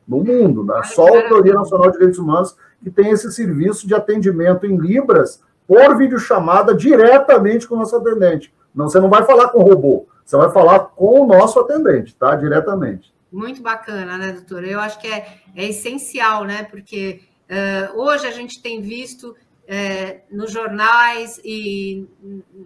No 0.09 0.25
mundo, 0.25 0.64
né? 0.64 0.81
Só 0.85 1.07
a 1.07 1.23
Autoria 1.23 1.52
Nacional 1.52 1.90
de 1.90 1.99
Direitos 1.99 2.19
Humanos 2.19 2.57
que 2.83 2.90
tem 2.90 3.11
esse 3.11 3.31
serviço 3.33 3.87
de 3.87 3.95
atendimento 3.95 4.66
em 4.66 4.76
Libras 4.76 5.43
por 5.66 5.97
videochamada 5.97 6.75
diretamente 6.75 7.66
com 7.66 7.75
o 7.75 7.78
nosso 7.78 7.97
atendente. 7.97 8.52
Não, 8.75 8.88
você 8.88 9.00
não 9.00 9.09
vai 9.09 9.25
falar 9.25 9.49
com 9.49 9.61
o 9.61 9.62
robô, 9.62 10.07
você 10.25 10.37
vai 10.37 10.50
falar 10.50 10.81
com 10.81 11.23
o 11.23 11.26
nosso 11.26 11.59
atendente, 11.61 12.14
tá? 12.14 12.35
Diretamente. 12.37 13.14
Muito 13.33 13.62
bacana, 13.62 14.16
né, 14.16 14.33
doutora? 14.33 14.66
Eu 14.66 14.78
acho 14.81 15.00
que 15.00 15.09
é, 15.09 15.26
é 15.57 15.69
essencial, 15.69 16.45
né? 16.45 16.64
Porque 16.64 17.23
uh, 17.50 17.99
hoje 17.99 18.26
a 18.26 18.31
gente 18.31 18.62
tem 18.62 18.81
visto 18.81 19.35
é, 19.66 20.23
nos 20.30 20.52
jornais 20.52 21.40
e 21.44 22.06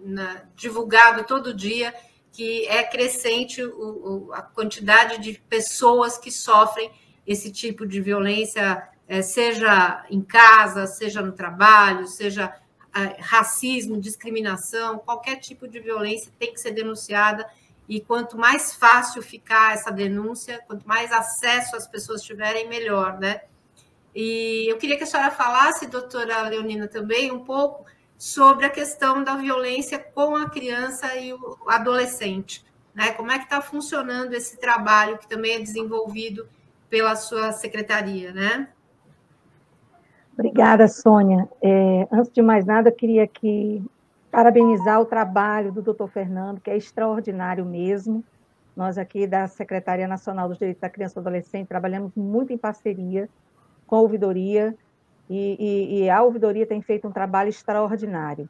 na, 0.05 0.43
divulgado 0.55 1.23
todo 1.23 1.53
dia 1.53 1.93
que 2.31 2.67
é 2.67 2.83
crescente 2.83 3.63
o, 3.63 4.27
o, 4.27 4.33
a 4.33 4.41
quantidade 4.41 5.17
de 5.19 5.39
pessoas 5.49 6.17
que 6.17 6.31
sofrem 6.31 6.91
esse 7.25 7.51
tipo 7.51 7.85
de 7.85 8.01
violência 8.01 8.87
é, 9.07 9.21
seja 9.21 10.05
em 10.09 10.21
casa, 10.21 10.85
seja 10.87 11.21
no 11.21 11.31
trabalho, 11.31 12.07
seja 12.07 12.55
é, 12.95 13.21
racismo, 13.21 13.99
discriminação, 13.99 14.99
qualquer 14.99 15.37
tipo 15.37 15.67
de 15.67 15.79
violência 15.79 16.31
tem 16.37 16.53
que 16.53 16.59
ser 16.59 16.71
denunciada. 16.71 17.47
E 17.87 17.99
quanto 17.99 18.37
mais 18.37 18.73
fácil 18.75 19.21
ficar 19.21 19.73
essa 19.73 19.91
denúncia, 19.91 20.63
quanto 20.67 20.87
mais 20.87 21.11
acesso 21.11 21.75
as 21.75 21.87
pessoas 21.87 22.21
tiverem, 22.21 22.67
melhor, 22.67 23.19
né? 23.19 23.41
E 24.15 24.69
eu 24.69 24.77
queria 24.77 24.97
que 24.97 25.03
a 25.03 25.07
senhora 25.07 25.31
falasse, 25.31 25.87
doutora 25.87 26.41
Leonina, 26.43 26.87
também 26.87 27.31
um 27.31 27.43
pouco 27.43 27.85
sobre 28.17 28.65
a 28.65 28.69
questão 28.69 29.23
da 29.23 29.35
violência 29.35 29.97
com 29.97 30.35
a 30.35 30.49
criança 30.49 31.15
e 31.15 31.33
o 31.33 31.57
adolescente. 31.67 32.65
Né? 32.93 33.11
Como 33.11 33.31
é 33.31 33.37
que 33.37 33.45
está 33.45 33.61
funcionando 33.61 34.33
esse 34.33 34.57
trabalho 34.57 35.17
que 35.17 35.29
também 35.29 35.55
é 35.55 35.59
desenvolvido 35.59 36.47
pela 36.89 37.15
sua 37.15 37.51
secretaria, 37.51 38.33
né? 38.33 38.67
Obrigada, 40.33 40.87
Sônia. 40.87 41.47
É, 41.61 42.07
antes 42.11 42.31
de 42.31 42.41
mais 42.41 42.65
nada, 42.65 42.89
eu 42.89 42.95
queria 42.95 43.23
aqui 43.23 43.83
parabenizar 44.31 44.99
o 44.99 45.05
trabalho 45.05 45.71
do 45.71 45.81
doutor 45.81 46.09
Fernando, 46.09 46.59
que 46.59 46.69
é 46.69 46.77
extraordinário 46.77 47.65
mesmo. 47.65 48.23
Nós 48.75 48.97
aqui 48.97 49.27
da 49.27 49.47
Secretaria 49.47 50.07
Nacional 50.07 50.47
dos 50.47 50.57
Direitos 50.57 50.81
da 50.81 50.89
Criança 50.89 51.13
e 51.13 51.15
do 51.15 51.27
Adolescente 51.27 51.67
trabalhamos 51.67 52.11
muito 52.15 52.53
em 52.53 52.57
parceria 52.57 53.29
com 53.89 53.95
a 53.95 54.01
ouvidoria 54.01 54.75
e, 55.27 55.57
e, 55.59 56.03
e 56.03 56.09
a 56.09 56.21
ouvidoria 56.21 56.65
tem 56.65 56.79
feito 56.79 57.07
um 57.07 57.11
trabalho 57.11 57.49
extraordinário. 57.49 58.47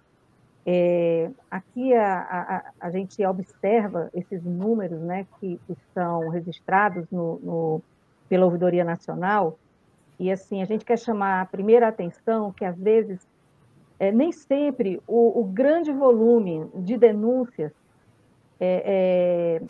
É, 0.65 1.31
aqui 1.49 1.93
a, 1.93 2.19
a, 2.19 2.87
a, 2.87 2.91
gente 2.91 3.25
observa 3.25 4.09
esses 4.13 4.43
números 4.43 4.99
né, 4.99 5.25
que, 5.39 5.57
que 5.65 5.77
são 5.93 6.27
registrados 6.27 7.09
no, 7.09 7.39
no, 7.39 7.81
pela 8.27 8.45
Ouvidoria 8.45 8.83
Nacional, 8.83 9.57
E 10.19 10.29
assim, 10.29 10.61
a 10.61 10.65
gente 10.65 10.83
quer 10.83 10.99
chamar 10.99 11.41
a 11.41 11.45
primeira 11.45 11.87
atenção 11.87 12.51
que 12.51 12.65
às 12.65 12.77
vezes 12.77 13.25
é, 13.97 14.11
nem 14.11 14.33
sempre 14.33 15.01
o, 15.07 15.39
o, 15.39 15.45
grande 15.45 15.93
volume 15.93 16.69
de 16.75 16.97
denúncias 16.97 17.71
é, 18.59 19.61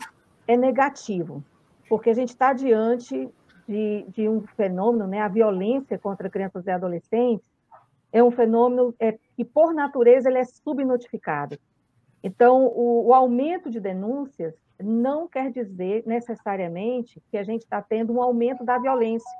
é, 0.48 0.52
é 0.52 0.56
negativo, 0.56 1.42
porque 1.88 2.10
a 2.10 2.14
gente 2.14 2.30
está 2.30 2.52
diante 2.52 3.30
de, 3.70 4.04
de, 4.08 4.28
um 4.28 4.40
fenômeno, 4.56 5.06
né, 5.06 5.20
a 5.20 5.28
violência 5.28 5.96
contra 5.96 6.28
crianças 6.28 6.66
e 6.66 6.70
adolescentes 6.70 7.46
é 8.12 8.22
um 8.22 8.30
fenômeno 8.32 8.92
é, 8.98 9.16
que, 9.36 9.44
por 9.44 9.72
natureza, 9.72 10.28
ele 10.28 10.38
é 10.38 10.44
subnotificado. 10.44 11.56
Então, 12.22 12.66
o, 12.66 13.06
o 13.06 13.14
aumento 13.14 13.70
de 13.70 13.78
denúncias 13.78 14.54
não 14.82 15.28
quer 15.28 15.52
dizer 15.52 16.02
necessariamente 16.04 17.22
que 17.30 17.38
a 17.38 17.44
gente 17.44 17.62
está 17.62 17.80
tendo 17.80 18.12
um 18.12 18.20
aumento 18.20 18.64
da 18.64 18.76
violência 18.76 19.30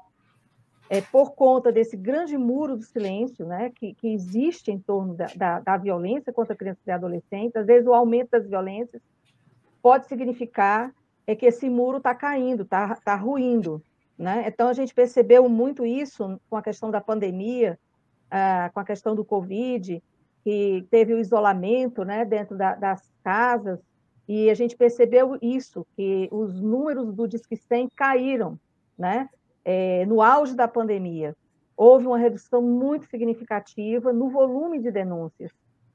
é, 0.88 1.00
por 1.00 1.32
conta 1.32 1.72
desse 1.72 1.96
grande 1.96 2.38
muro 2.38 2.76
do 2.76 2.82
silêncio 2.84 3.44
né, 3.44 3.70
que, 3.74 3.94
que 3.94 4.12
existe 4.12 4.70
em 4.70 4.78
torno 4.78 5.14
da, 5.14 5.26
da, 5.34 5.60
da, 5.60 5.76
violência 5.76 6.32
contra 6.32 6.54
crianças 6.54 6.86
e 6.86 6.90
adolescentes, 6.90 7.56
às 7.56 7.66
vezes 7.66 7.86
o 7.86 7.94
aumento 7.94 8.30
das 8.30 8.46
violências 8.46 9.02
pode 9.82 10.06
significar 10.06 10.92
é 11.26 11.34
que 11.34 11.46
esse 11.46 11.68
muro 11.68 11.98
está 11.98 12.14
caindo, 12.14 12.62
está 12.62 12.94
tá 12.96 13.14
ruindo. 13.16 13.82
Né? 14.20 14.44
Então, 14.46 14.68
a 14.68 14.74
gente 14.74 14.94
percebeu 14.94 15.48
muito 15.48 15.86
isso 15.86 16.38
com 16.50 16.56
a 16.56 16.62
questão 16.62 16.90
da 16.90 17.00
pandemia, 17.00 17.78
ah, 18.30 18.70
com 18.74 18.80
a 18.80 18.84
questão 18.84 19.14
do 19.14 19.24
Covid, 19.24 20.02
que 20.44 20.86
teve 20.90 21.14
o 21.14 21.18
isolamento 21.18 22.04
né, 22.04 22.24
dentro 22.24 22.56
da, 22.56 22.74
das 22.74 23.10
casas, 23.24 23.80
e 24.28 24.50
a 24.50 24.54
gente 24.54 24.76
percebeu 24.76 25.38
isso, 25.40 25.86
que 25.96 26.28
os 26.30 26.60
números 26.60 27.14
do 27.14 27.26
Disque 27.26 27.56
100 27.56 27.88
caíram, 27.96 28.60
né? 28.96 29.28
é, 29.64 30.04
no 30.06 30.22
auge 30.22 30.54
da 30.54 30.68
pandemia, 30.68 31.36
houve 31.76 32.06
uma 32.06 32.18
redução 32.18 32.62
muito 32.62 33.06
significativa 33.06 34.12
no 34.12 34.28
volume 34.28 34.78
de 34.78 34.90
denúncias. 34.90 35.50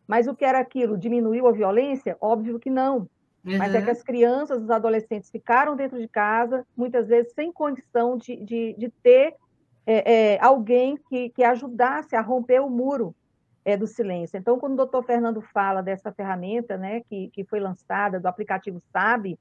Mas 0.08 0.28
o 0.28 0.36
que 0.36 0.46
era 0.46 0.60
aquilo? 0.60 0.98
Diminuiu 0.98 1.48
a 1.48 1.52
violência? 1.52 2.18
Óbvio 2.20 2.60
que 2.60 2.70
não. 2.70 3.08
Uhum. 3.46 3.58
Mas 3.58 3.76
é 3.76 3.80
que 3.80 3.86
uhum. 3.86 3.92
as 3.92 4.02
crianças, 4.02 4.64
os 4.64 4.70
adolescentes 4.70 5.30
ficaram 5.30 5.76
dentro 5.76 6.00
de 6.00 6.08
casa, 6.08 6.66
muitas 6.76 7.08
vezes 7.08 7.32
sem 7.34 7.52
condição 7.52 8.18
de, 8.18 8.36
de, 8.38 8.76
de 8.78 8.90
ter 8.90 9.36
é, 9.86 10.34
é, 10.34 10.40
alguém 10.42 10.98
que, 11.10 11.30
que 11.30 11.44
ajudasse 11.44 12.16
a 12.16 12.22
romper 12.22 12.60
o 12.60 12.70
muro 12.70 13.16
é, 13.64 13.78
do 13.78 13.86
silêncio. 13.86 14.38
Então, 14.38 14.60
quando 14.60 14.74
o 14.74 14.78
doutor 14.78 15.04
Fernando 15.04 15.42
fala 15.42 15.82
dessa 15.82 16.12
ferramenta 16.12 16.76
né, 16.76 17.02
que, 17.02 17.30
que 17.30 17.44
foi 17.44 17.60
lançada, 17.60 18.20
do 18.20 18.28
aplicativo 18.28 18.82
SAB, 18.92 19.38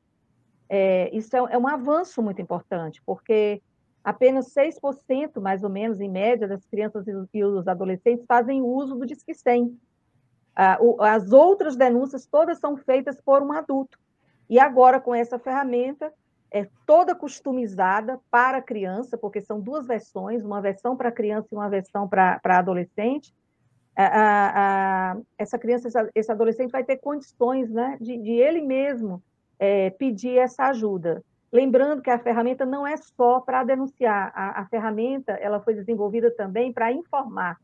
é, 0.68 1.14
isso 1.16 1.34
é, 1.34 1.38
é 1.54 1.58
um 1.58 1.66
avanço 1.66 2.22
muito 2.22 2.42
importante, 2.42 3.00
porque 3.06 3.62
apenas 4.02 4.52
6%, 4.54 5.40
mais 5.40 5.64
ou 5.64 5.70
menos, 5.70 5.98
em 5.98 6.10
média, 6.10 6.46
das 6.46 6.66
crianças 6.66 7.06
e 7.32 7.44
os 7.44 7.66
adolescentes 7.66 8.26
fazem 8.26 8.60
uso 8.60 8.94
do 8.96 9.06
Disque 9.06 9.34
100. 9.34 9.78
As 10.54 11.32
outras 11.32 11.76
denúncias 11.76 12.26
todas 12.26 12.58
são 12.58 12.76
feitas 12.76 13.20
por 13.20 13.42
um 13.42 13.52
adulto. 13.52 13.98
E 14.48 14.58
agora, 14.58 15.00
com 15.00 15.14
essa 15.14 15.38
ferramenta, 15.38 16.12
é 16.50 16.68
toda 16.86 17.14
customizada 17.14 18.20
para 18.30 18.58
a 18.58 18.62
criança, 18.62 19.18
porque 19.18 19.40
são 19.40 19.60
duas 19.60 19.86
versões, 19.86 20.44
uma 20.44 20.60
versão 20.60 20.96
para 20.96 21.10
criança 21.10 21.48
e 21.50 21.56
uma 21.56 21.68
versão 21.68 22.08
para 22.08 22.40
adolescente. 22.44 23.34
essa 25.36 25.58
criança, 25.58 25.88
esse 26.14 26.30
adolescente 26.30 26.70
vai 26.70 26.84
ter 26.84 26.98
condições 26.98 27.70
né, 27.70 27.98
de, 28.00 28.16
de 28.18 28.30
ele 28.30 28.60
mesmo 28.60 29.20
é, 29.58 29.90
pedir 29.90 30.38
essa 30.38 30.66
ajuda. 30.66 31.24
Lembrando 31.52 32.02
que 32.02 32.10
a 32.10 32.18
ferramenta 32.18 32.64
não 32.66 32.86
é 32.86 32.96
só 32.96 33.40
para 33.40 33.64
denunciar, 33.64 34.32
a, 34.34 34.60
a, 34.60 34.66
ferramenta 34.66 35.32
ela 35.32 35.60
foi 35.60 35.74
desenvolvida 35.74 36.30
também 36.30 36.72
para 36.72 36.92
informar. 36.92 37.58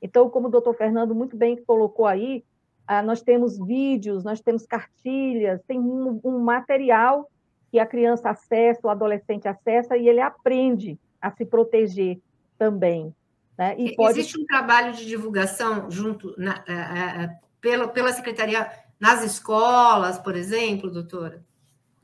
Então, 0.00 0.30
como 0.30 0.48
o 0.48 0.50
doutor 0.50 0.74
Fernando 0.74 1.14
muito 1.14 1.36
bem 1.36 1.62
colocou 1.64 2.06
aí, 2.06 2.44
ah, 2.86 3.02
nós 3.02 3.22
temos 3.22 3.58
vídeos, 3.58 4.24
nós 4.24 4.40
temos 4.40 4.66
cartilhas, 4.66 5.62
tem 5.66 5.78
um, 5.78 6.20
um 6.24 6.38
material 6.40 7.30
que 7.70 7.78
a 7.78 7.86
criança 7.86 8.30
acessa, 8.30 8.80
o 8.82 8.90
adolescente 8.90 9.46
acessa, 9.46 9.96
e 9.96 10.08
ele 10.08 10.20
aprende 10.20 10.98
a 11.20 11.30
se 11.30 11.44
proteger 11.44 12.18
também. 12.58 13.14
Né? 13.56 13.76
E 13.78 13.94
pode... 13.94 14.18
Existe 14.18 14.40
um 14.40 14.44
trabalho 14.44 14.92
de 14.92 15.06
divulgação 15.06 15.90
junto 15.90 16.34
na, 16.36 16.64
é, 16.66 17.24
é, 17.24 17.38
pela, 17.60 17.86
pela 17.86 18.12
secretaria 18.12 18.68
nas 18.98 19.22
escolas, 19.22 20.18
por 20.18 20.34
exemplo, 20.34 20.90
doutora? 20.90 21.44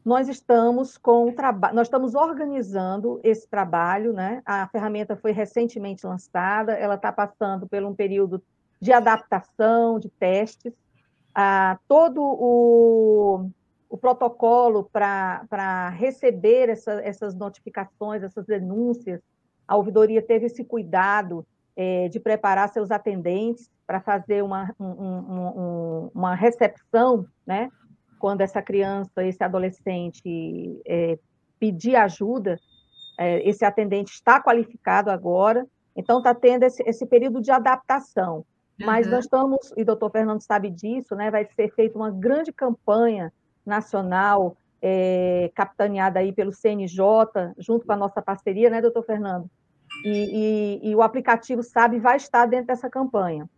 Nós 0.07 0.29
estamos 0.29 0.97
com 0.97 1.33
trabalho, 1.33 1.75
nós 1.75 1.89
estamos 1.89 2.15
organizando 2.15 3.21
esse 3.25 3.49
trabalho, 3.49 4.13
né? 4.13 4.41
A 4.47 4.69
ferramenta 4.69 5.17
foi 5.17 5.33
recentemente 5.33 6.07
lançada, 6.07 6.75
ela 6.75 6.95
está 6.95 7.11
passando 7.11 7.67
por 7.67 7.83
um 7.83 7.93
período 7.93 8.41
de 8.81 8.93
adaptação, 8.93 9.99
de 9.99 10.09
testes. 10.09 10.73
Ah, 11.35 11.81
todo 11.89 12.23
o, 12.23 13.51
o 13.91 13.99
protocolo 13.99 14.89
para 14.93 15.89
receber 15.89 16.69
essa, 16.69 16.93
essas 17.03 17.35
notificações, 17.35 18.23
essas 18.23 18.47
denúncias, 18.47 19.21
a 19.67 19.75
ouvidoria 19.75 20.23
teve 20.23 20.47
esse 20.47 20.65
cuidado 20.65 21.45
é, 21.75 22.09
de 22.09 22.21
preparar 22.21 22.69
seus 22.69 22.93
atendentes 22.93 23.69
para 23.85 24.01
fazer 24.01 24.45
uma, 24.45 24.73
um, 24.79 24.87
um, 24.87 26.11
uma 26.15 26.37
recepção, 26.37 27.27
né? 27.45 27.73
Quando 28.19 28.41
essa 28.41 28.63
criança, 28.63 29.25
esse 29.25 29.43
adolescente 29.43 30.81
é, 30.87 31.19
pedir 31.59 31.97
ajuda, 31.97 32.59
é, 33.19 33.49
esse 33.49 33.65
atendente 33.65 34.13
está 34.13 34.43
qualificado 34.43 35.11
agora, 35.11 35.67
então 35.95 36.19
está 36.19 36.35
tendo 36.35 36.65
esse, 36.65 36.83
esse, 36.87 37.07
período 37.07 37.41
de 37.41 37.51
adaptação. 37.51 38.45
Mas 38.79 39.07
uhum. 39.07 39.13
nós 39.13 39.25
estamos, 39.25 39.73
e 39.77 39.83
o 39.83 39.87
doutor 39.87 40.11
Fernando 40.11 40.43
sabe 40.43 40.71
disso, 40.71 41.15
né, 41.15 41.31
vai 41.31 41.47
ser 41.47 41.73
feita 41.75 41.97
uma 41.97 42.11
grande 42.11 42.53
campanha 42.53 43.33
nacional, 43.65 44.57
é, 44.83 45.51
capitaneada 45.55 46.21
aí 46.21 46.33
pelo 46.33 46.53
CNJ, 46.53 47.01
junto 47.59 47.87
com 47.87 47.93
a 47.93 47.97
nossa 47.97 48.21
parceria, 48.21 48.69
né, 48.69 48.83
doutor 48.83 49.05
Fernando? 49.05 49.49
E, 50.05 50.81
e, 50.83 50.91
e 50.91 50.95
o 50.95 51.01
aplicativo 51.01 51.63
SAB 51.63 51.99
vai 51.99 52.17
estar 52.17 52.45
dentro 52.45 52.67
dessa 52.67 52.91
campanha 52.91 53.49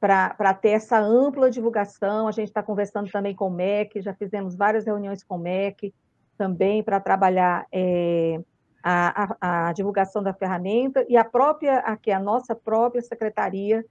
para 0.00 0.54
ter 0.54 0.70
essa 0.70 0.98
ampla 0.98 1.50
divulgação. 1.50 2.28
A 2.28 2.32
gente 2.32 2.48
está 2.48 2.62
conversando 2.62 3.10
também 3.10 3.34
com 3.34 3.46
o 3.48 3.50
MEC, 3.50 4.02
já 4.02 4.14
fizemos 4.14 4.54
várias 4.54 4.86
reuniões 4.86 5.22
com 5.22 5.36
o 5.36 5.38
MEC 5.38 5.94
também 6.36 6.82
para 6.82 7.00
trabalhar 7.00 7.66
é, 7.72 8.40
a, 8.82 9.36
a, 9.40 9.68
a, 9.68 9.72
divulgação 9.72 10.22
da 10.22 10.34
ferramenta 10.34 11.04
e 11.08 11.16
a 11.16 11.24
própria, 11.24 11.78
aqui, 11.78 12.10
a 12.10 12.20
nossa 12.20 12.54
própria 12.54 13.00
secretaria, 13.00 13.84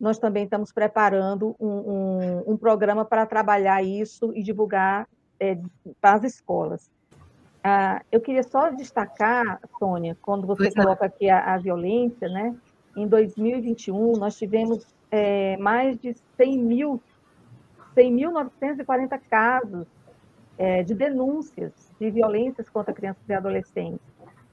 nós 0.00 0.18
também 0.18 0.44
estamos 0.44 0.72
preparando 0.72 1.54
um, 1.60 1.68
um, 1.68 2.52
um 2.52 2.56
programa 2.56 3.04
para 3.04 3.26
trabalhar 3.26 3.82
isso 3.82 4.32
e 4.34 4.42
divulgar 4.42 5.06
é, 5.38 5.58
para 6.00 6.14
as 6.14 6.24
escolas. 6.24 6.90
Ah, 7.62 8.00
eu 8.10 8.20
queria 8.20 8.42
só 8.42 8.70
destacar, 8.70 9.60
Sônia, 9.78 10.16
quando 10.22 10.46
você 10.46 10.64
pois 10.64 10.74
coloca 10.74 11.04
aqui 11.04 11.28
a, 11.28 11.54
a 11.54 11.58
violência, 11.58 12.26
né? 12.28 12.56
Em 12.96 13.06
2021, 13.06 14.12
nós 14.12 14.36
tivemos 14.36 14.86
é, 15.10 15.56
mais 15.56 15.98
de 15.98 16.14
100 16.36 16.58
mil, 16.58 17.02
100.940 17.96 19.20
casos 19.28 19.86
é, 20.56 20.82
de 20.82 20.94
denúncias 20.94 21.72
de 21.98 22.10
violências 22.10 22.68
contra 22.68 22.94
crianças 22.94 23.22
e 23.28 23.32
adolescentes. 23.32 24.00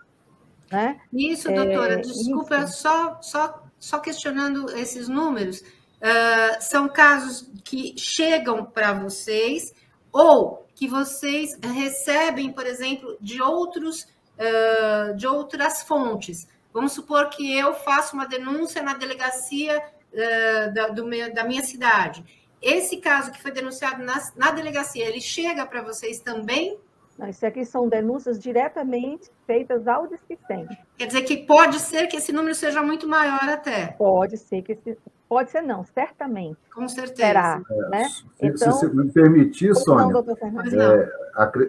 Né? 0.70 1.00
Isso, 1.14 1.50
doutora, 1.50 1.94
é, 1.94 2.02
desculpa, 2.02 2.58
isso. 2.58 2.82
só, 2.82 3.22
só 3.22 3.64
só 3.80 4.00
questionando 4.00 4.76
esses 4.76 5.08
números, 5.08 5.62
uh, 5.62 6.58
são 6.60 6.90
casos 6.90 7.48
que 7.64 7.94
chegam 7.98 8.66
para 8.66 8.92
vocês 8.94 9.72
ou 10.12 10.68
que 10.76 10.88
vocês 10.88 11.58
recebem, 11.62 12.52
por 12.52 12.66
exemplo, 12.66 13.16
de 13.22 13.40
outros 13.42 14.08
uh, 14.38 15.16
de 15.16 15.28
outras 15.28 15.84
fontes. 15.84 16.48
Vamos 16.74 16.92
supor 16.92 17.30
que 17.30 17.58
eu 17.58 17.74
faço 17.74 18.16
uma 18.16 18.28
denúncia 18.28 18.82
na 18.84 18.94
delegacia 18.94 19.82
uh, 20.14 20.74
da, 20.74 20.88
do, 20.90 21.04
da 21.34 21.44
minha 21.44 21.64
cidade. 21.64 22.24
Esse 22.62 22.98
caso 22.98 23.32
que 23.32 23.42
foi 23.42 23.52
denunciado 23.52 24.04
na, 24.04 24.16
na 24.36 24.52
delegacia, 24.52 25.06
ele 25.08 25.22
chega 25.22 25.66
para 25.66 25.82
vocês 25.82 26.20
também? 26.20 26.78
Não, 27.18 27.28
isso 27.28 27.46
aqui 27.46 27.66
são 27.66 27.90
denúncias 27.90 28.38
diretamente 28.38 29.32
feitas 29.48 29.88
ao 29.88 30.08
Disquicente. 30.08 30.78
Quer 30.98 31.08
dizer 31.08 31.24
que 31.24 31.38
pode 31.38 31.80
ser 31.80 32.06
que 32.08 32.18
esse 32.18 32.32
número 32.32 32.54
seja 32.54 32.84
muito 32.84 33.08
maior 33.08 33.50
até? 33.50 33.88
Pode 33.88 34.38
ser 34.38 34.62
que 34.62 34.74
esse... 34.74 34.98
Pode 35.28 35.52
ser 35.52 35.62
não, 35.62 35.84
certamente. 35.84 36.58
Com 36.74 36.88
certeza. 36.88 37.28
Será, 37.28 37.62
é, 37.70 37.90
né? 37.90 38.04
Se, 38.06 38.26
então, 38.42 38.72
se 38.72 38.88
me 38.88 39.12
permitir, 39.12 39.76
Sônia, 39.76 40.06
não, 40.06 40.82
é, 40.82 41.12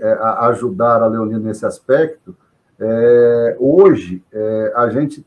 é, 0.00 0.12
ajudar 0.48 1.02
a 1.02 1.06
Leonina 1.08 1.40
nesse 1.40 1.66
aspecto, 1.66 2.36
é, 2.80 3.56
hoje 3.58 4.22
é, 4.32 4.72
a 4.76 4.88
gente 4.88 5.26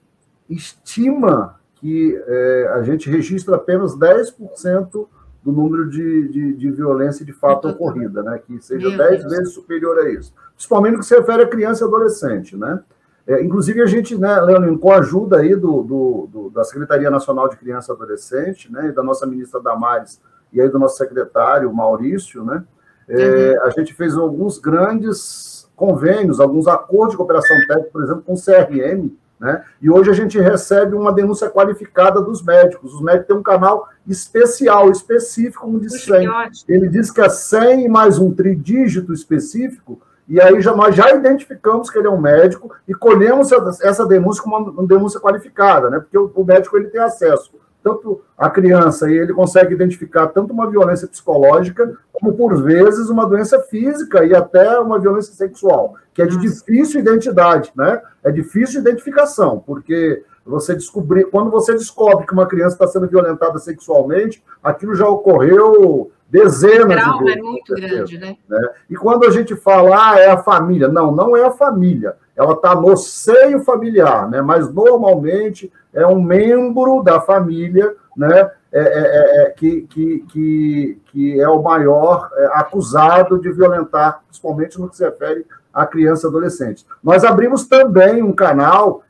estima 0.50 1.60
que 1.76 2.22
é, 2.28 2.72
a 2.76 2.84
gente 2.84 3.10
registra 3.10 3.56
apenas 3.56 3.98
10% 3.98 5.08
do 5.44 5.52
número 5.52 5.90
de, 5.90 6.28
de, 6.28 6.54
de, 6.54 6.72
violência 6.72 7.26
de 7.26 7.34
fato 7.34 7.68
ocorrida, 7.68 8.22
né? 8.22 8.40
que 8.46 8.62
seja 8.62 8.88
Meu 8.88 8.98
10 8.98 9.22
Deus. 9.22 9.34
vezes 9.34 9.54
superior 9.54 9.98
a 9.98 10.10
isso. 10.10 10.32
Principalmente 10.54 10.94
no 10.94 11.00
que 11.00 11.06
se 11.06 11.16
refere 11.16 11.42
a 11.42 11.48
criança 11.48 11.84
e 11.84 11.88
adolescente. 11.88 12.56
Né? 12.56 12.80
É, 13.26 13.44
inclusive, 13.44 13.82
a 13.82 13.88
gente, 13.88 14.16
né, 14.16 14.40
Leonino, 14.40 14.78
com 14.78 14.92
a 14.92 14.98
ajuda 14.98 15.38
aí 15.38 15.56
do, 15.56 15.82
do, 15.82 16.30
do, 16.32 16.50
da 16.52 16.64
Secretaria 16.64 17.10
Nacional 17.10 17.50
de 17.50 17.58
Criança 17.58 17.92
e 17.92 17.96
Adolescente, 17.96 18.72
né, 18.72 18.90
e 18.90 18.92
da 18.92 19.02
nossa 19.02 19.26
ministra 19.26 19.60
Damares, 19.60 20.22
e 20.54 20.62
aí 20.62 20.70
do 20.70 20.78
nosso 20.78 20.98
secretário 20.98 21.74
Maurício, 21.74 22.44
né, 22.44 22.64
é, 23.08 23.56
uhum. 23.58 23.64
a 23.64 23.70
gente 23.72 23.94
fez 23.94 24.16
alguns 24.16 24.60
grandes 24.60 25.61
convênios, 25.82 26.40
alguns 26.40 26.68
acordos 26.68 27.14
de 27.14 27.18
cooperação 27.18 27.58
técnica, 27.68 27.90
por 27.92 28.04
exemplo, 28.04 28.22
com 28.22 28.34
o 28.34 28.40
CRM, 28.40 29.10
né? 29.40 29.64
E 29.82 29.90
hoje 29.90 30.12
a 30.12 30.14
gente 30.14 30.40
recebe 30.40 30.94
uma 30.94 31.12
denúncia 31.12 31.50
qualificada 31.50 32.22
dos 32.22 32.44
médicos. 32.44 32.94
Os 32.94 33.02
médicos 33.02 33.26
têm 33.26 33.36
um 33.36 33.42
canal 33.42 33.90
especial, 34.08 34.92
específico, 34.92 35.68
um 35.68 35.80
de 35.80 35.90
100. 35.90 36.30
Ele 36.68 36.88
diz 36.88 37.10
que 37.10 37.20
é 37.20 37.28
100 37.28 37.90
mais 37.90 38.20
um 38.20 38.32
tridígito 38.32 39.12
específico, 39.12 40.00
e 40.28 40.40
aí 40.40 40.62
já, 40.62 40.76
nós 40.76 40.96
já 40.96 41.12
identificamos 41.16 41.90
que 41.90 41.98
ele 41.98 42.06
é 42.06 42.12
um 42.12 42.22
médico 42.22 42.72
e 42.88 42.94
colhemos 42.94 43.52
essa 43.82 44.06
denúncia 44.06 44.44
como 44.44 44.56
uma, 44.56 44.70
uma 44.70 44.88
denúncia 44.88 45.20
qualificada, 45.20 45.90
né? 45.90 46.00
porque 46.00 46.16
o, 46.16 46.32
o 46.36 46.46
médico 46.46 46.78
ele 46.78 46.90
tem 46.90 47.02
acesso 47.02 47.52
tanto 47.84 48.22
a 48.38 48.50
criança 48.50 49.10
e 49.10 49.14
ele 49.14 49.34
consegue 49.34 49.74
identificar 49.74 50.28
tanto 50.28 50.54
uma 50.54 50.70
violência 50.70 51.08
psicológica 51.08 51.98
como 52.14 52.34
por 52.34 52.62
vezes 52.64 53.10
uma 53.10 53.26
doença 53.26 53.60
física 53.62 54.24
e 54.24 54.36
até 54.36 54.80
uma 54.80 55.00
violência 55.00 55.34
sexual, 55.34 55.96
que 56.14 56.22
é 56.22 56.26
de 56.26 56.38
difícil 56.38 57.00
identidade, 57.00 57.72
né? 57.76 58.02
É 58.24 58.32
difícil 58.32 58.82
identificação, 58.82 59.64
porque 59.66 60.24
você 60.46 60.76
descobrir, 60.76 61.26
quando 61.26 61.50
você 61.50 61.74
descobre 61.74 62.26
que 62.26 62.34
uma 62.34 62.48
criança 62.48 62.76
está 62.76 62.88
sendo 62.88 63.08
violentada 63.08 63.60
sexualmente, 63.60 64.44
aquilo 64.64 64.96
já 64.96 65.08
ocorreu 65.08 66.12
dezenas 66.32 67.04
de 67.04 67.24
vezes. 67.24 67.38
é 67.38 67.42
muito 67.42 67.76
grande, 67.76 68.18
né? 68.18 68.38
né? 68.50 68.70
E 68.90 68.96
quando 68.96 69.26
a 69.26 69.30
gente 69.30 69.56
fala, 69.56 70.14
ah, 70.14 70.20
é 70.20 70.30
a 70.30 70.38
família, 70.38 70.88
não, 70.88 71.12
não 71.12 71.36
é 71.36 71.46
a 71.46 71.52
família 71.52 72.16
ela 72.34 72.54
está 72.54 72.74
no 72.74 72.98
seio 72.98 73.62
familiar, 73.62 74.28
né? 74.28 74.42
mas 74.42 74.74
normalmente 74.74 75.72
é 75.94 76.08
um 76.08 76.20
membro 76.20 77.04
da 77.04 77.22
família 77.22 77.96
né? 78.16 78.52
É, 78.74 78.80
é, 78.80 78.84
é, 78.84 79.44
é 79.44 79.50
que, 79.50 79.82
que, 79.82 80.20
que, 80.32 81.02
que 81.12 81.42
é 81.42 81.48
o 81.50 81.62
maior 81.62 82.30
é, 82.34 82.46
acusado 82.54 83.40
de 83.40 83.52
violentar, 83.52 84.22
principalmente 84.26 84.80
no 84.80 84.90
que 84.90 84.96
se 84.96 85.04
refere 85.04 85.46
a 85.74 85.86
criança 85.86 86.28
e 86.28 86.30
adolescente. 86.30 86.86
Nós 87.04 87.24
abrimos 87.24 87.66
também 87.66 88.22
um 88.22 88.34
canal, 88.34 89.04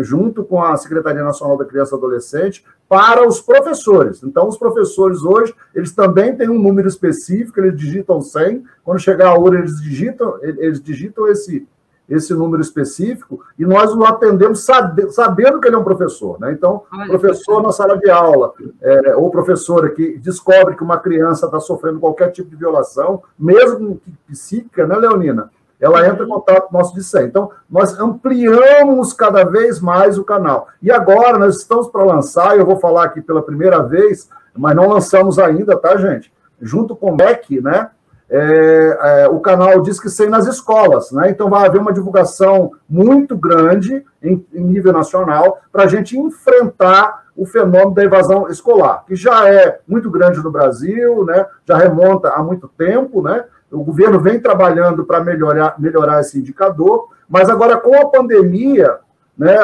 junto 0.00 0.44
com 0.44 0.62
a 0.62 0.76
Secretaria 0.76 1.22
Nacional 1.22 1.56
da 1.56 1.64
Criança 1.64 1.94
e 1.94 1.98
Adolescente, 1.98 2.64
para 2.88 3.26
os 3.26 3.40
professores. 3.40 4.22
Então, 4.22 4.46
os 4.46 4.56
professores 4.56 5.22
hoje, 5.22 5.54
eles 5.74 5.92
também 5.92 6.36
têm 6.36 6.48
um 6.48 6.58
número 6.58 6.86
específico, 6.86 7.58
eles 7.58 7.76
digitam 7.76 8.20
100, 8.20 8.64
quando 8.84 9.00
chegar 9.00 9.28
a 9.28 9.38
hora, 9.38 9.58
eles 9.58 9.80
digitam, 9.80 10.38
eles 10.42 10.80
digitam 10.80 11.26
esse, 11.26 11.66
esse 12.08 12.34
número 12.34 12.62
específico, 12.62 13.40
e 13.58 13.64
nós 13.64 13.94
o 13.94 14.04
atendemos 14.04 14.64
sabe, 14.64 15.10
sabendo 15.10 15.60
que 15.60 15.68
ele 15.68 15.76
é 15.76 15.78
um 15.78 15.84
professor. 15.84 16.38
Né? 16.38 16.52
Então, 16.52 16.82
professor 17.08 17.62
na 17.62 17.72
sala 17.72 17.98
de 17.98 18.10
aula, 18.10 18.52
é, 18.82 19.16
ou 19.16 19.30
professora 19.30 19.88
que 19.88 20.18
descobre 20.18 20.76
que 20.76 20.84
uma 20.84 20.98
criança 20.98 21.46
está 21.46 21.58
sofrendo 21.58 21.98
qualquer 21.98 22.30
tipo 22.30 22.50
de 22.50 22.56
violação, 22.56 23.22
mesmo 23.38 24.00
psíquica, 24.28 24.86
né, 24.86 24.96
Leonina? 24.96 25.50
Ela 25.80 26.06
entra 26.06 26.24
em 26.24 26.28
contato 26.28 26.68
com 26.68 26.76
o 26.76 26.78
nosso 26.78 26.94
discente. 26.94 27.26
Então, 27.26 27.50
nós 27.68 27.98
ampliamos 27.98 29.12
cada 29.12 29.44
vez 29.44 29.80
mais 29.80 30.18
o 30.18 30.24
canal. 30.24 30.68
E 30.82 30.90
agora 30.90 31.38
nós 31.38 31.56
estamos 31.56 31.88
para 31.88 32.04
lançar, 32.04 32.56
eu 32.56 32.64
vou 32.64 32.76
falar 32.76 33.04
aqui 33.04 33.20
pela 33.20 33.42
primeira 33.42 33.82
vez, 33.82 34.28
mas 34.56 34.74
não 34.74 34.88
lançamos 34.88 35.38
ainda, 35.38 35.76
tá, 35.76 35.96
gente? 35.96 36.32
Junto 36.60 36.94
com 36.94 37.10
o 37.10 37.16
MEC, 37.16 37.60
né? 37.60 37.90
é, 38.28 38.98
é, 39.22 39.28
o 39.28 39.38
canal 39.40 39.80
diz 39.82 40.00
que 40.00 40.08
sem 40.08 40.28
nas 40.28 40.46
escolas, 40.46 41.12
né? 41.12 41.30
Então 41.30 41.50
vai 41.50 41.66
haver 41.66 41.80
uma 41.80 41.92
divulgação 41.92 42.72
muito 42.88 43.36
grande 43.36 44.04
em, 44.22 44.44
em 44.52 44.64
nível 44.64 44.92
nacional 44.92 45.60
para 45.70 45.84
a 45.84 45.86
gente 45.86 46.18
enfrentar 46.18 47.24
o 47.36 47.44
fenômeno 47.44 47.94
da 47.94 48.04
evasão 48.04 48.48
escolar, 48.48 49.04
que 49.06 49.16
já 49.16 49.48
é 49.48 49.80
muito 49.86 50.10
grande 50.10 50.42
no 50.42 50.50
Brasil, 50.50 51.24
né? 51.24 51.46
Já 51.66 51.76
remonta 51.76 52.30
há 52.30 52.42
muito 52.42 52.68
tempo, 52.68 53.22
né? 53.22 53.44
O 53.70 53.82
governo 53.82 54.20
vem 54.20 54.40
trabalhando 54.40 55.04
para 55.04 55.22
melhorar, 55.22 55.74
melhorar 55.78 56.20
esse 56.20 56.38
indicador, 56.38 57.08
mas 57.28 57.48
agora 57.48 57.76
com 57.76 57.94
a 57.96 58.06
pandemia, 58.06 58.98
né? 59.36 59.56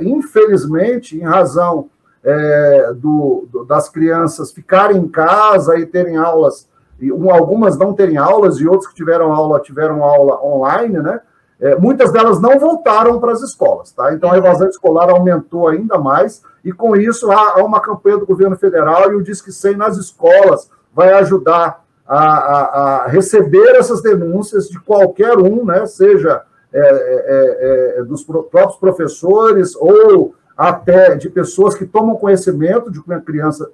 Infelizmente, 0.00 1.16
em 1.16 1.22
razão 1.22 1.90
é, 2.24 2.92
do, 2.94 3.46
do, 3.50 3.64
das 3.64 3.88
crianças 3.88 4.52
ficarem 4.52 4.96
em 4.98 5.08
casa 5.08 5.78
e 5.78 5.84
terem 5.84 6.16
aulas 6.16 6.68
e 7.00 7.10
algumas 7.10 7.76
não 7.76 7.92
terem 7.92 8.16
aulas 8.16 8.58
e 8.58 8.68
outros 8.68 8.88
que 8.88 8.94
tiveram 8.94 9.32
aula 9.32 9.58
tiveram 9.58 10.04
aula 10.04 10.40
online, 10.42 10.98
né? 11.00 11.20
É, 11.60 11.76
muitas 11.76 12.10
delas 12.10 12.40
não 12.40 12.58
voltaram 12.58 13.20
para 13.20 13.32
as 13.32 13.40
escolas, 13.40 13.92
tá? 13.92 14.12
Então 14.12 14.32
a 14.32 14.38
evasão 14.38 14.68
escolar 14.68 15.10
aumentou 15.10 15.68
ainda 15.68 15.98
mais 15.98 16.42
e 16.64 16.72
com 16.72 16.96
isso 16.96 17.30
há, 17.30 17.58
há 17.58 17.64
uma 17.64 17.80
campanha 17.80 18.18
do 18.18 18.26
governo 18.26 18.56
federal 18.56 19.12
e 19.12 19.16
o 19.16 19.22
Disque 19.22 19.52
100 19.52 19.76
nas 19.76 19.96
escolas 19.96 20.70
vai 20.94 21.12
ajudar 21.14 21.81
a, 22.12 22.24
a, 22.24 23.04
a, 23.04 23.06
receber 23.06 23.74
essas 23.74 24.02
denúncias 24.02 24.68
de 24.68 24.78
qualquer 24.78 25.38
um, 25.38 25.64
né? 25.64 25.86
Seja 25.86 26.42
é, 26.70 26.78
é, 26.78 27.96
é, 27.96 28.00
é 28.00 28.04
dos 28.04 28.22
próprios 28.22 28.76
professores 28.76 29.74
ou 29.76 30.34
até 30.54 31.14
de 31.14 31.30
pessoas 31.30 31.74
que 31.74 31.86
tomam 31.86 32.16
conhecimento 32.16 32.90
de 32.90 33.00
que 33.00 33.10
uma 33.10 33.20
criança 33.20 33.70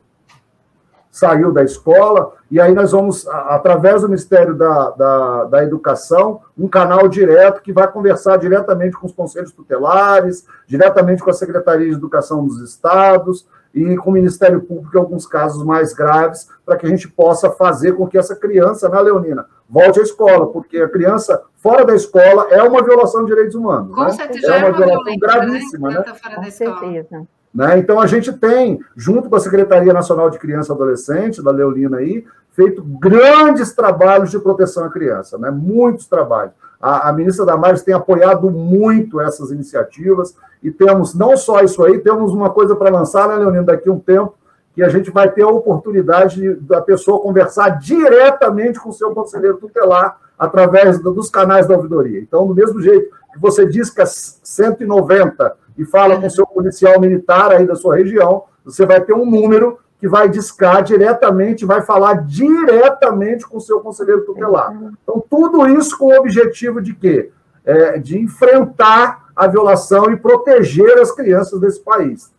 saiu 1.11 1.51
da 1.51 1.64
escola, 1.64 2.33
e 2.48 2.61
aí 2.61 2.72
nós 2.72 2.92
vamos, 2.92 3.27
através 3.27 4.03
do 4.03 4.09
Ministério 4.09 4.55
da, 4.55 4.90
da, 4.90 5.44
da, 5.44 5.64
Educação, 5.64 6.42
um 6.57 6.68
canal 6.68 7.09
direto 7.09 7.61
que 7.61 7.72
vai 7.72 7.90
conversar 7.90 8.37
diretamente 8.37 8.96
com 8.96 9.07
os 9.07 9.12
conselhos 9.12 9.51
tutelares, 9.51 10.46
diretamente 10.64 11.24
com 11.24 11.31
a 11.31 11.35
Secretaria 11.35 11.88
de 11.88 11.94
Educação 11.94 12.46
dos 12.46 12.61
Estados 12.61 13.44
e 13.74 13.96
com 13.96 14.11
o 14.11 14.12
Ministério 14.12 14.61
Público 14.62 14.96
em 14.96 15.00
alguns 15.00 15.26
casos 15.26 15.64
mais 15.64 15.92
graves, 15.92 16.48
para 16.64 16.76
que 16.76 16.87
a 16.87 16.88
gente 16.88 17.09
possa 17.09 17.50
fazer 17.50 17.92
com 17.92 18.07
que 18.07 18.18
essa 18.18 18.35
criança, 18.35 18.88
né, 18.88 19.00
Leonina, 19.00 19.46
volte 19.68 20.00
à 20.00 20.02
escola, 20.02 20.46
porque 20.46 20.78
a 20.78 20.88
criança 20.88 21.42
fora 21.57 21.85
da 21.85 21.94
escola 21.94 22.48
é 22.50 22.62
uma 22.62 22.83
violação 22.83 23.22
de 23.24 23.31
direitos 23.31 23.54
humanos. 23.54 23.94
Com 23.94 24.04
né? 24.04 24.11
certeza, 24.11 24.46
é 24.46 24.59
uma, 24.59 24.66
é 24.66 24.70
uma 24.70 24.76
violação 24.76 25.04
né? 25.04 25.16
gravíssima, 25.20 25.90
né? 25.90 26.04
Com 26.35 26.50
certeza. 26.50 27.26
Né? 27.54 27.78
Então, 27.78 28.00
a 28.00 28.07
gente 28.07 28.33
tem, 28.33 28.81
junto 28.96 29.28
com 29.28 29.37
a 29.37 29.40
Secretaria 29.40 29.92
Nacional 29.92 30.31
de 30.31 30.38
Criança 30.38 30.72
e 30.72 30.74
Adolescente, 30.74 31.42
da 31.42 31.50
Leolina 31.50 31.98
aí, 31.98 32.24
feito 32.50 32.83
grandes 32.83 33.72
trabalhos 33.72 34.31
de 34.31 34.38
proteção 34.38 34.85
à 34.85 34.90
criança, 34.90 35.38
né? 35.38 35.50
muitos 35.50 36.07
trabalhos. 36.07 36.54
A, 36.81 37.09
a 37.09 37.12
ministra 37.12 37.45
Damares 37.45 37.83
tem 37.83 37.95
apoiado 37.95 38.51
muito 38.51 39.21
essas 39.21 39.51
iniciativas 39.51 40.35
e 40.62 40.71
temos 40.71 41.14
não 41.14 41.37
só 41.37 41.61
isso 41.61 41.83
aí, 41.85 41.99
temos 41.99 42.33
uma 42.33 42.51
coisa 42.51 42.75
para 42.77 42.91
lançar, 42.91 43.29
né, 43.29 43.37
Leonina, 43.37 43.64
daqui 43.64 43.88
a 43.88 43.93
um 43.93 43.99
tempo, 43.99 44.35
que 44.75 44.83
a 44.83 44.88
gente 44.88 45.11
vai 45.11 45.31
ter 45.31 45.43
a 45.43 45.49
oportunidade 45.49 46.55
da 46.55 46.81
pessoa 46.81 47.21
conversar 47.21 47.81
diretamente 47.81 48.79
com 48.79 48.91
o 48.91 48.93
seu 48.93 49.12
conselheiro 49.12 49.59
tutelar 49.59 50.19
através 50.38 51.01
dos 51.01 51.29
canais 51.29 51.67
da 51.67 51.75
ouvidoria. 51.75 52.21
Então, 52.21 52.47
do 52.47 52.55
mesmo 52.55 52.81
jeito 52.81 53.11
que 53.33 53.41
você 53.41 53.67
diz 53.67 53.91
que 53.91 54.01
é 54.01 54.07
190 54.07 55.57
e 55.77 55.85
fala 55.85 56.21
com 56.21 56.29
o 56.29 56.31
seu 56.31 56.47
policial 56.47 57.01
militar 57.01 57.51
aí 57.51 57.67
da 57.67 57.75
sua 57.75 57.97
região, 57.97 58.45
você 58.64 58.87
vai 58.87 59.01
ter 59.01 59.14
um 59.14 59.29
número 59.29 59.79
que 59.98 60.08
vai 60.08 60.28
discar 60.28 60.82
diretamente, 60.82 61.66
vai 61.66 61.82
falar 61.82 62.24
diretamente 62.24 63.46
com 63.46 63.58
o 63.58 63.61
seu 63.61 63.80
conselheiro 63.80 64.24
tutelar. 64.24 64.72
Então, 65.02 65.22
tudo 65.28 65.66
isso 65.66 65.98
com 65.98 66.06
o 66.06 66.18
objetivo 66.18 66.80
de 66.80 66.94
quê? 66.94 67.32
É, 67.64 67.98
de 67.98 68.18
enfrentar 68.18 69.28
a 69.34 69.46
violação 69.46 70.11
e 70.11 70.16
proteger 70.16 70.98
as 70.98 71.12
crianças 71.12 71.61
desse 71.61 71.80
país. 71.80 72.32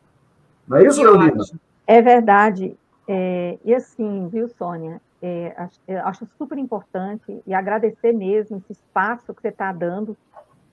Não 0.67 0.77
é 0.77 0.85
isso, 0.85 1.01
Leonina? 1.01 1.43
É 1.85 2.01
verdade. 2.01 2.77
É, 3.07 3.57
e 3.65 3.73
assim, 3.73 4.27
viu, 4.31 4.47
Sônia? 4.49 5.01
É, 5.21 5.53
acho, 5.57 5.79
acho, 6.05 6.27
super 6.37 6.57
importante 6.57 7.41
e 7.45 7.53
agradecer 7.53 8.13
mesmo 8.13 8.57
esse 8.57 8.71
espaço 8.71 9.33
que 9.33 9.41
você 9.41 9.49
está 9.49 9.73
dando 9.73 10.15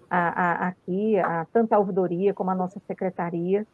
a, 0.09 0.19
a, 0.29 0.69
aqui, 0.69 1.19
a, 1.19 1.47
tanto 1.53 1.73
a 1.73 1.79
ouvidoria 1.79 2.33
como 2.33 2.51
a 2.51 2.55
nossa 2.55 2.81
secretaria, 2.87 3.67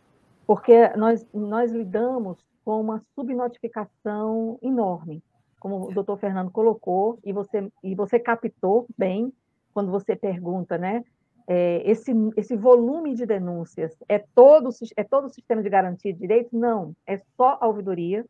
porque 0.46 0.88
nós, 0.96 1.26
nós 1.34 1.70
lidamos 1.70 2.38
com 2.64 2.80
uma 2.80 3.02
subnotificação 3.14 4.58
enorme, 4.62 5.22
como 5.60 5.88
o 5.88 5.94
doutor 5.94 6.18
Fernando 6.18 6.50
colocou, 6.50 7.18
e 7.24 7.32
você, 7.32 7.70
e 7.82 7.94
você 7.94 8.18
captou 8.18 8.86
bem 8.96 9.32
quando 9.72 9.90
você 9.90 10.14
pergunta, 10.14 10.76
né? 10.76 11.04
É, 11.46 11.82
esse, 11.90 12.12
esse 12.36 12.56
volume 12.56 13.14
de 13.14 13.26
denúncias 13.26 13.96
é 14.08 14.18
todo, 14.18 14.70
é 14.96 15.02
todo 15.02 15.26
o 15.26 15.32
sistema 15.32 15.62
de 15.62 15.68
garantia 15.68 16.12
de 16.12 16.18
direitos? 16.18 16.52
Não, 16.52 16.94
é 17.06 17.18
só 17.36 17.58
a 17.60 17.66
ouvidoria. 17.66 18.24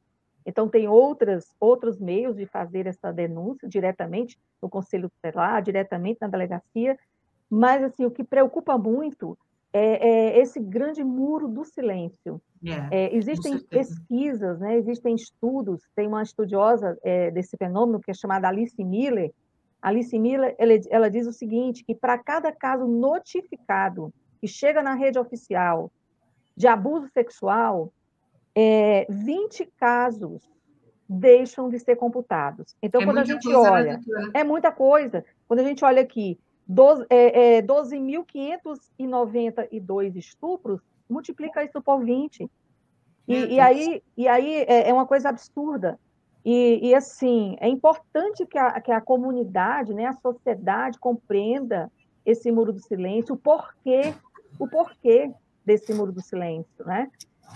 Então, 0.44 0.68
tem 0.68 0.88
outras, 0.88 1.54
outros 1.60 2.00
meios 2.00 2.36
de 2.36 2.46
fazer 2.46 2.86
essa 2.86 3.12
denúncia 3.12 3.68
diretamente 3.68 4.38
no 4.60 4.68
Conselho 4.68 5.10
Tutelar, 5.10 5.62
diretamente 5.62 6.18
na 6.20 6.26
delegacia, 6.26 6.98
mas, 7.48 7.82
assim, 7.82 8.04
o 8.04 8.10
que 8.10 8.24
preocupa 8.24 8.78
muito 8.78 9.38
é, 9.72 10.08
é 10.08 10.38
esse 10.40 10.60
grande 10.60 11.02
muro 11.02 11.48
do 11.48 11.64
silêncio. 11.64 12.40
É, 12.64 13.06
é, 13.06 13.16
existem 13.16 13.58
pesquisas, 13.58 14.60
né, 14.60 14.76
existem 14.76 15.14
estudos, 15.14 15.82
tem 15.96 16.06
uma 16.06 16.22
estudiosa 16.22 16.96
é, 17.02 17.30
desse 17.30 17.56
fenômeno 17.56 18.00
que 18.00 18.10
é 18.10 18.14
chamada 18.14 18.48
Alice 18.48 18.82
Miller. 18.84 19.32
Alice 19.80 20.16
Miller, 20.16 20.54
ela, 20.58 20.72
ela 20.90 21.10
diz 21.10 21.26
o 21.26 21.32
seguinte, 21.32 21.84
que 21.84 21.94
para 21.94 22.16
cada 22.18 22.52
caso 22.52 22.86
notificado 22.86 24.12
que 24.40 24.46
chega 24.46 24.82
na 24.82 24.94
rede 24.94 25.18
oficial 25.18 25.90
de 26.56 26.68
abuso 26.68 27.08
sexual, 27.08 27.92
é, 28.54 29.06
20 29.08 29.66
casos 29.76 30.42
deixam 31.08 31.68
de 31.68 31.78
ser 31.78 31.96
computados. 31.96 32.76
Então, 32.82 33.00
é 33.00 33.04
quando 33.04 33.18
a 33.18 33.24
gente 33.24 33.48
olha, 33.52 34.00
é 34.32 34.44
muita 34.44 34.70
coisa. 34.70 35.24
Quando 35.48 35.60
a 35.60 35.64
gente 35.64 35.84
olha 35.84 36.00
aqui, 36.00 36.38
12.592 36.70 37.06
é, 37.10 37.56
é, 40.06 40.18
estupros, 40.18 40.80
multiplica 41.08 41.64
isso 41.64 41.80
por 41.82 42.04
20. 42.04 42.48
E, 43.28 43.34
e 43.34 43.60
aí, 43.60 44.02
e 44.16 44.26
aí 44.26 44.54
é, 44.66 44.88
é 44.88 44.92
uma 44.92 45.06
coisa 45.06 45.28
absurda. 45.28 45.98
E, 46.44 46.88
e, 46.88 46.94
assim, 46.94 47.56
é 47.60 47.68
importante 47.68 48.44
que 48.46 48.58
a, 48.58 48.80
que 48.80 48.90
a 48.90 49.00
comunidade, 49.00 49.94
né, 49.94 50.06
a 50.06 50.12
sociedade 50.12 50.98
compreenda 50.98 51.90
esse 52.26 52.50
muro 52.50 52.72
do 52.72 52.80
silêncio, 52.80 53.34
o 53.34 53.38
porquê, 53.38 54.12
o 54.58 54.66
porquê 54.66 55.30
desse 55.64 55.94
muro 55.94 56.10
do 56.10 56.20
silêncio, 56.20 56.84
né? 56.84 57.08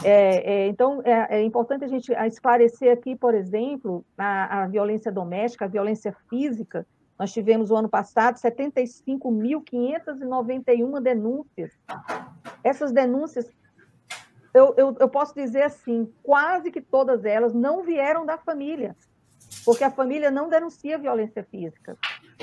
É, 0.05 0.53
é, 0.53 0.69
então, 0.69 1.01
é, 1.05 1.39
é, 1.39 1.43
importante 1.43 1.85
a 1.85 1.89
gente 1.89 2.13
esclarecer 2.13 2.93
aqui, 2.93 3.17
por 3.17 3.35
exemplo, 3.35 4.05
a, 4.17 4.63
a 4.63 4.67
violência 4.67 5.11
doméstica, 5.11 5.65
a 5.65 5.69
violência 5.69 6.15
física, 6.29 6.87
nós 7.19 7.33
tivemos 7.33 7.71
o 7.71 7.77
ano 7.77 7.89
passado 7.89 8.37
75.591 8.37 11.01
denúncias. 11.01 11.73
Essas 12.63 12.93
denúncias, 12.93 13.51
eu, 14.53 14.75
eu, 14.77 14.95
eu, 15.01 15.09
posso 15.09 15.35
dizer 15.35 15.63
assim, 15.63 16.13
quase 16.23 16.71
que 16.71 16.81
todas 16.81 17.25
elas 17.25 17.55
não 17.55 17.83
vieram 17.83 18.27
da 18.27 18.37
família, 18.37 18.95
porque 19.65 19.85
a 19.85 19.91
família 19.91 20.31
não 20.31 20.49
denuncia 20.49 20.99
violência 20.99 21.45
física. 21.51 21.97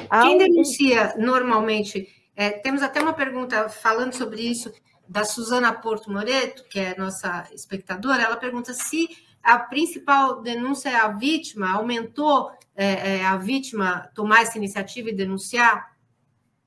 Há 0.10 0.24
Quem 0.24 0.40
denuncia 0.40 1.14
normalmente? 1.18 2.08
É, 2.36 2.50
temos 2.50 2.82
até 2.82 3.00
uma 3.00 3.14
pergunta 3.14 3.70
falando 3.70 4.14
sobre 4.14 4.42
isso 4.42 4.74
da 5.08 5.24
Suzana 5.24 5.72
Porto 5.72 6.12
Moreto, 6.12 6.64
que 6.68 6.80
é 6.80 6.98
nossa 6.98 7.48
espectadora. 7.54 8.24
Ela 8.24 8.38
pergunta 8.38 8.74
se 8.74 9.08
a 9.44 9.60
principal 9.60 10.42
denúncia 10.42 10.90
é 10.90 10.96
a 10.96 11.10
vítima, 11.10 11.72
aumentou 11.74 12.52
é, 12.76 13.18
é, 13.18 13.26
a 13.26 13.36
vítima 13.36 14.10
tomar 14.16 14.42
essa 14.42 14.58
iniciativa 14.58 15.10
e 15.10 15.16
denunciar? 15.16 15.94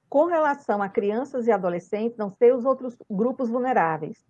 Com 0.09 0.27
relação 0.27 0.83
a 0.83 0.89
crianças 0.89 1.47
e 1.47 1.53
adolescentes, 1.53 2.19
não 2.19 2.31
sei 2.31 2.53
os 2.53 2.65
outros 2.65 2.95
grupos 3.11 3.49
vulneráveis. 3.49 4.25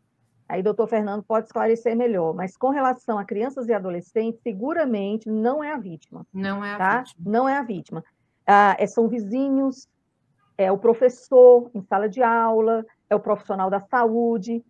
Aí 0.49 0.63
doutor 0.63 0.87
Fernando 0.87 1.25
pode 1.25 1.47
esclarecer 1.47 1.97
melhor, 1.97 2.33
mas 2.33 2.57
com 2.57 2.71
relação 2.71 3.19
a 3.19 3.25
crianças 3.25 3.69
e 3.69 3.73
adolescentes, 3.73 4.41
seguramente 4.43 5.29
não 5.29 5.63
é 5.63 5.73
a 5.73 5.77
vítima. 5.77 6.25
Não 6.33 6.65
é 6.65 6.75
a 6.75 6.79
tá? 6.79 6.99
vítima. 6.99 7.31
Não 7.31 7.49
é 7.49 7.57
a 7.57 7.63
vítima. 7.63 8.05
Ah, 8.47 8.77
é, 8.79 8.87
são 8.87 9.09
vizinhos, 9.09 9.89
é 10.57 10.71
o 10.71 10.79
professor 10.79 11.69
em 11.75 11.83
sala 11.83 12.09
de 12.09 12.23
aula, 12.23 12.87
é 13.11 13.17
o 13.17 13.21
profissional 13.21 13.69
da 13.69 13.81
saúde, 13.81 14.65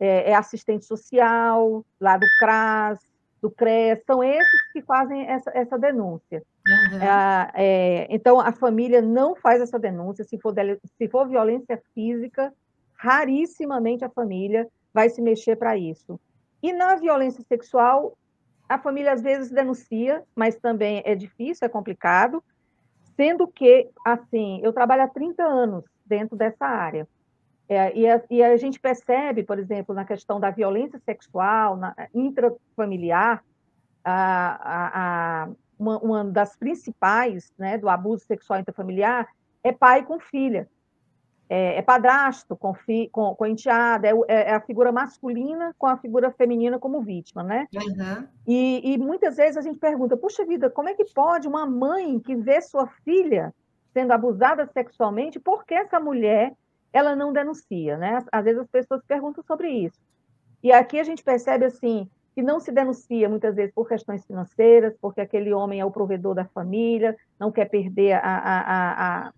é, 0.00 0.32
é 0.32 0.34
assistente 0.34 0.84
social, 0.84 1.86
lá 2.00 2.16
do 2.16 2.26
CRAS, 2.40 2.98
do 3.40 3.50
CRES, 3.50 4.02
são 4.06 4.22
esses 4.22 4.72
que 4.72 4.82
fazem 4.82 5.26
essa, 5.26 5.50
essa 5.54 5.78
denúncia. 5.78 6.42
Uhum. 6.68 7.02
É, 7.02 7.50
é, 7.54 8.06
então, 8.10 8.38
a 8.38 8.52
família 8.52 9.00
não 9.00 9.34
faz 9.34 9.60
essa 9.62 9.78
denúncia, 9.78 10.24
se 10.24 10.38
for, 10.38 10.54
se 10.98 11.08
for 11.08 11.28
violência 11.28 11.82
física, 11.94 12.52
rarissimamente 12.94 14.04
a 14.04 14.10
família 14.10 14.68
vai 14.92 15.08
se 15.08 15.22
mexer 15.22 15.56
para 15.56 15.76
isso. 15.76 16.20
E 16.62 16.72
na 16.72 16.96
violência 16.96 17.42
sexual, 17.44 18.16
a 18.68 18.78
família 18.78 19.12
às 19.12 19.22
vezes 19.22 19.50
denuncia, 19.50 20.22
mas 20.36 20.56
também 20.56 21.02
é 21.04 21.14
difícil, 21.14 21.66
é 21.66 21.68
complicado, 21.68 22.42
sendo 23.16 23.48
que, 23.48 23.88
assim, 24.04 24.60
eu 24.62 24.72
trabalho 24.72 25.02
há 25.02 25.08
30 25.08 25.42
anos 25.42 25.84
dentro 26.04 26.36
dessa 26.36 26.66
área. 26.66 27.08
É, 27.70 27.96
e, 27.96 28.08
a, 28.08 28.20
e, 28.28 28.42
a, 28.42 28.56
gente 28.56 28.80
percebe, 28.80 29.44
por 29.44 29.56
exemplo, 29.56 29.94
na 29.94 30.04
questão 30.04 30.40
da 30.40 30.50
violência 30.50 30.98
sexual, 31.06 31.76
na, 31.76 31.94
intrafamiliar, 32.12 33.44
a, 34.04 35.44
a, 35.44 35.48
uma, 35.78 35.98
uma, 35.98 36.24
das 36.24 36.56
principais 36.56 37.54
né, 37.56 37.78
do 37.78 37.88
abuso 37.88 38.24
sexual 38.24 38.58
intrafamiliar 38.58 39.28
é 39.62 39.70
pai 39.70 40.04
com 40.04 40.18
filha. 40.18 40.68
É, 41.48 41.76
é 41.76 41.82
padrasto 41.82 42.56
com, 42.56 42.74
fi, 42.74 43.08
com, 43.12 43.36
com 43.36 43.46
enteada, 43.46 44.08
é, 44.08 44.14
é, 44.26 44.52
a 44.52 44.60
figura 44.60 44.90
masculina 44.90 45.72
com 45.78 45.86
a 45.86 45.96
figura 45.96 46.32
feminina 46.32 46.76
como 46.76 47.02
vítima, 47.02 47.44
né? 47.44 47.68
Uhum. 47.72 48.26
E, 48.48 48.94
e 48.94 48.98
muitas 48.98 49.36
vezes 49.36 49.56
a 49.56 49.60
gente 49.60 49.78
pergunta, 49.78 50.16
puxa 50.16 50.44
vida, 50.44 50.68
como 50.70 50.88
é 50.88 50.94
que 50.94 51.04
pode 51.04 51.46
uma 51.46 51.66
mãe 51.66 52.18
que 52.18 52.34
vê 52.34 52.60
sua 52.60 52.88
filha 53.04 53.54
sendo 53.92 54.12
abusada 54.12 54.68
sexualmente, 54.72 55.38
por 55.38 55.64
que 55.64 55.74
essa 55.74 56.00
mulher 56.00 56.52
ela 56.92 57.14
não 57.14 57.32
denuncia, 57.32 57.96
né? 57.96 58.24
Às 58.30 58.44
vezes 58.44 58.60
as 58.60 58.68
pessoas 58.68 59.02
perguntam 59.06 59.42
sobre 59.44 59.68
isso. 59.68 59.98
E 60.62 60.72
aqui 60.72 60.98
a 60.98 61.04
gente 61.04 61.22
percebe 61.22 61.64
assim 61.64 62.08
que 62.34 62.42
não 62.42 62.60
se 62.60 62.70
denuncia 62.70 63.28
muitas 63.28 63.56
vezes 63.56 63.72
por 63.74 63.88
questões 63.88 64.24
financeiras, 64.24 64.94
porque 65.00 65.20
aquele 65.20 65.52
homem 65.52 65.80
é 65.80 65.84
o 65.84 65.90
provedor 65.90 66.34
da 66.34 66.44
família, 66.44 67.16
não 67.38 67.50
quer 67.50 67.68
perder 67.68 68.12
a, 68.12 68.20
a, 68.20 68.60
a, 68.60 69.26
a, 69.26 69.32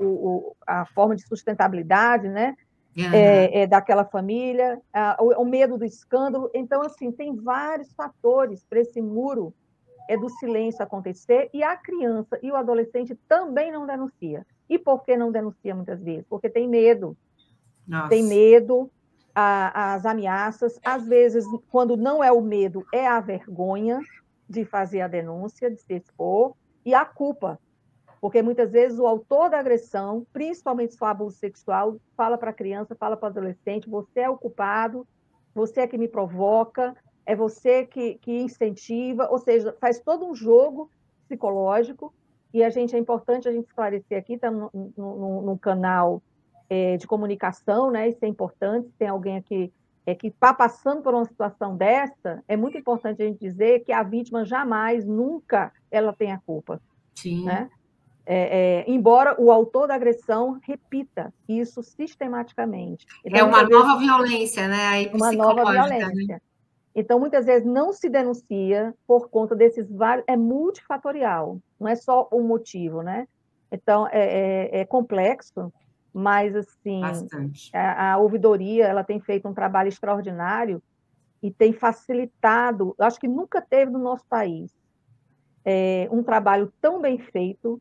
o, 0.00 0.56
a 0.66 0.86
forma 0.86 1.14
de 1.14 1.26
sustentabilidade, 1.26 2.28
né? 2.28 2.56
Uhum. 2.96 3.12
É, 3.12 3.60
é, 3.60 3.66
daquela 3.66 4.04
família, 4.04 4.80
o, 5.20 5.42
o, 5.42 5.44
medo 5.44 5.78
do 5.78 5.84
escândalo. 5.84 6.50
Então, 6.52 6.82
assim, 6.82 7.12
tem 7.12 7.36
vários 7.36 7.92
fatores 7.92 8.64
para 8.64 8.80
esse 8.80 9.00
muro 9.00 9.54
é 10.08 10.16
do 10.16 10.28
silêncio 10.30 10.82
acontecer 10.82 11.50
e 11.52 11.62
a 11.62 11.76
criança 11.76 12.38
e 12.42 12.50
o 12.50 12.56
adolescente 12.56 13.14
também 13.28 13.70
não 13.70 13.86
denuncia. 13.86 14.44
E 14.68 14.78
por 14.78 15.02
que 15.04 15.16
não 15.16 15.32
denuncia 15.32 15.74
muitas 15.74 16.02
vezes? 16.02 16.24
Porque 16.28 16.48
tem 16.48 16.68
medo. 16.68 17.16
Nossa. 17.86 18.10
Tem 18.10 18.22
medo, 18.22 18.90
a, 19.34 19.94
as 19.94 20.04
ameaças. 20.04 20.78
Às 20.84 21.06
vezes, 21.06 21.44
quando 21.70 21.96
não 21.96 22.22
é 22.22 22.30
o 22.32 22.40
medo, 22.40 22.84
é 22.92 23.06
a 23.06 23.20
vergonha 23.20 24.00
de 24.48 24.64
fazer 24.64 25.00
a 25.00 25.08
denúncia, 25.08 25.70
de 25.70 25.80
se 25.80 25.94
expor, 25.94 26.54
e 26.84 26.94
a 26.94 27.04
culpa. 27.04 27.58
Porque 28.20 28.42
muitas 28.42 28.72
vezes 28.72 28.98
o 28.98 29.06
autor 29.06 29.50
da 29.50 29.60
agressão, 29.60 30.26
principalmente 30.32 30.92
se 30.92 30.98
for 30.98 31.06
abuso 31.06 31.36
sexual, 31.36 31.96
fala 32.16 32.36
para 32.36 32.50
a 32.50 32.54
criança, 32.54 32.96
fala 32.96 33.16
para 33.16 33.26
o 33.26 33.30
adolescente: 33.30 33.88
você 33.88 34.20
é 34.20 34.28
o 34.28 34.36
culpado, 34.36 35.06
você 35.54 35.82
é 35.82 35.86
que 35.86 35.96
me 35.96 36.08
provoca, 36.08 36.96
é 37.24 37.36
você 37.36 37.84
que, 37.86 38.14
que 38.14 38.40
incentiva, 38.40 39.28
ou 39.30 39.38
seja, 39.38 39.76
faz 39.80 40.00
todo 40.00 40.26
um 40.26 40.34
jogo 40.34 40.90
psicológico 41.28 42.12
e 42.52 42.64
a 42.64 42.70
gente 42.70 42.96
é 42.96 42.98
importante 42.98 43.48
a 43.48 43.52
gente 43.52 43.66
esclarecer 43.66 44.18
aqui, 44.18 44.34
está 44.34 44.50
no, 44.50 44.70
no, 44.96 45.58
canal 45.58 46.22
é, 46.68 46.96
de 46.96 47.06
comunicação, 47.06 47.90
né? 47.90 48.08
Isso 48.08 48.24
é 48.24 48.28
importante. 48.28 48.88
Se 48.88 48.94
tem 48.98 49.08
alguém 49.08 49.36
aqui 49.36 49.72
é, 50.06 50.14
que 50.14 50.28
está 50.28 50.54
passando 50.54 51.02
por 51.02 51.14
uma 51.14 51.26
situação 51.26 51.76
dessa, 51.76 52.42
é 52.48 52.56
muito 52.56 52.78
importante 52.78 53.22
a 53.22 53.26
gente 53.26 53.38
dizer 53.38 53.80
que 53.84 53.92
a 53.92 54.02
vítima 54.02 54.44
jamais, 54.44 55.04
nunca, 55.04 55.70
ela 55.90 56.12
tem 56.14 56.32
a 56.32 56.38
culpa. 56.38 56.80
Sim. 57.14 57.44
Né? 57.44 57.68
É, 58.24 58.36
é, 58.36 58.90
embora 58.90 59.36
o 59.38 59.50
autor 59.50 59.88
da 59.88 59.94
agressão 59.94 60.58
repita 60.62 61.32
isso 61.48 61.82
sistematicamente. 61.82 63.06
Então, 63.24 63.40
é 63.40 63.42
uma 63.42 63.62
nova 63.62 63.98
violência, 63.98 64.68
né? 64.68 64.86
Aí, 64.86 65.10
uma 65.14 65.32
nova 65.32 65.64
né? 65.64 65.72
violência. 65.72 66.26
Né? 66.26 66.40
Então, 66.94 67.18
muitas 67.18 67.46
vezes 67.46 67.66
não 67.66 67.92
se 67.92 68.08
denuncia 68.08 68.94
por 69.06 69.28
conta 69.28 69.54
desses 69.54 69.90
vários. 69.90 70.24
É 70.26 70.36
multifatorial, 70.36 71.58
não 71.78 71.88
é 71.88 71.96
só 71.96 72.28
um 72.32 72.42
motivo, 72.42 73.02
né? 73.02 73.26
Então, 73.70 74.06
é, 74.08 74.20
é, 74.20 74.80
é 74.80 74.84
complexo, 74.84 75.72
mas, 76.12 76.56
assim, 76.56 77.02
a, 77.72 78.12
a, 78.12 78.18
ouvidoria 78.18 78.86
ela 78.86 79.04
tem 79.04 79.20
feito 79.20 79.46
um 79.46 79.54
trabalho 79.54 79.88
extraordinário 79.88 80.82
e 81.42 81.50
tem 81.50 81.72
facilitado, 81.72 82.94
acho 82.98 83.20
que 83.20 83.28
nunca 83.28 83.60
teve 83.60 83.92
no 83.92 83.98
nosso 83.98 84.24
país 84.26 84.72
é, 85.64 86.08
um 86.10 86.22
trabalho 86.22 86.72
tão 86.80 87.00
bem 87.00 87.18
feito 87.18 87.80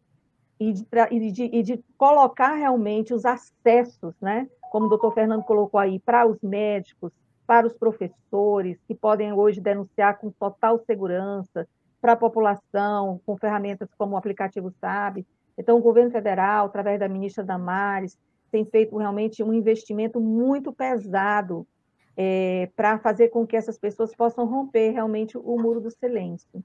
e 0.60 0.73
de, 0.73 0.86
e, 1.12 1.31
de, 1.31 1.43
e 1.45 1.63
de, 1.63 1.83
colocar 1.97 2.53
realmente 2.55 3.13
os 3.13 3.25
acessos, 3.25 4.13
né? 4.19 4.47
como 4.69 4.88
o 4.88 4.89
doutor 4.89 5.13
Fernando 5.13 5.43
colocou 5.43 5.79
aí, 5.79 5.99
para 5.99 6.27
os 6.27 6.41
médicos, 6.41 7.12
para 7.45 7.65
os 7.65 7.73
professores, 7.73 8.77
que 8.88 8.93
podem 8.93 9.31
hoje 9.31 9.62
denunciar 9.62 10.17
com 10.17 10.29
total 10.31 10.79
segurança, 10.79 11.67
para 12.01 12.13
a 12.13 12.17
população, 12.17 13.19
com 13.25 13.38
ferramentas 13.38 13.89
como 13.97 14.15
o 14.15 14.17
aplicativo 14.17 14.71
SAB. 14.79 15.25
Então, 15.57 15.77
o 15.77 15.81
governo 15.81 16.12
federal, 16.12 16.67
através 16.67 16.99
da 16.99 17.10
ministra 17.10 17.43
Damares, 17.43 18.17
tem 18.51 18.65
feito 18.65 18.97
realmente 18.97 19.43
um 19.43 19.53
investimento 19.53 20.19
muito 20.19 20.71
pesado 20.71 21.67
é, 22.15 22.69
para 22.75 22.97
fazer 22.99 23.29
com 23.29 23.45
que 23.45 23.55
essas 23.55 23.77
pessoas 23.77 24.15
possam 24.15 24.45
romper 24.45 24.91
realmente 24.91 25.38
o 25.38 25.57
muro 25.60 25.81
do 25.81 25.91
silêncio. 25.91 26.63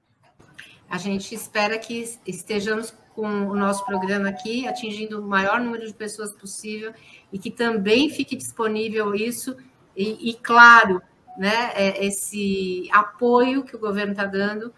A 0.89 0.97
gente 0.97 1.33
espera 1.33 1.77
que 1.77 2.03
estejamos 2.25 2.91
com 3.15 3.27
o 3.27 3.55
nosso 3.55 3.85
programa 3.85 4.29
aqui 4.29 4.67
atingindo 4.67 5.19
o 5.19 5.27
maior 5.27 5.59
número 5.59 5.85
de 5.85 5.93
pessoas 5.93 6.33
possível 6.33 6.93
e 7.31 7.37
que 7.37 7.51
também 7.51 8.09
fique 8.09 8.35
disponível 8.35 9.13
isso 9.13 9.55
e, 9.95 10.29
e 10.29 10.33
claro, 10.35 11.01
né, 11.37 11.71
é, 11.75 12.05
esse 12.05 12.87
apoio 12.91 13.63
que 13.63 13.75
o 13.75 13.79
governo 13.79 14.11
está 14.13 14.25
dando 14.25 14.73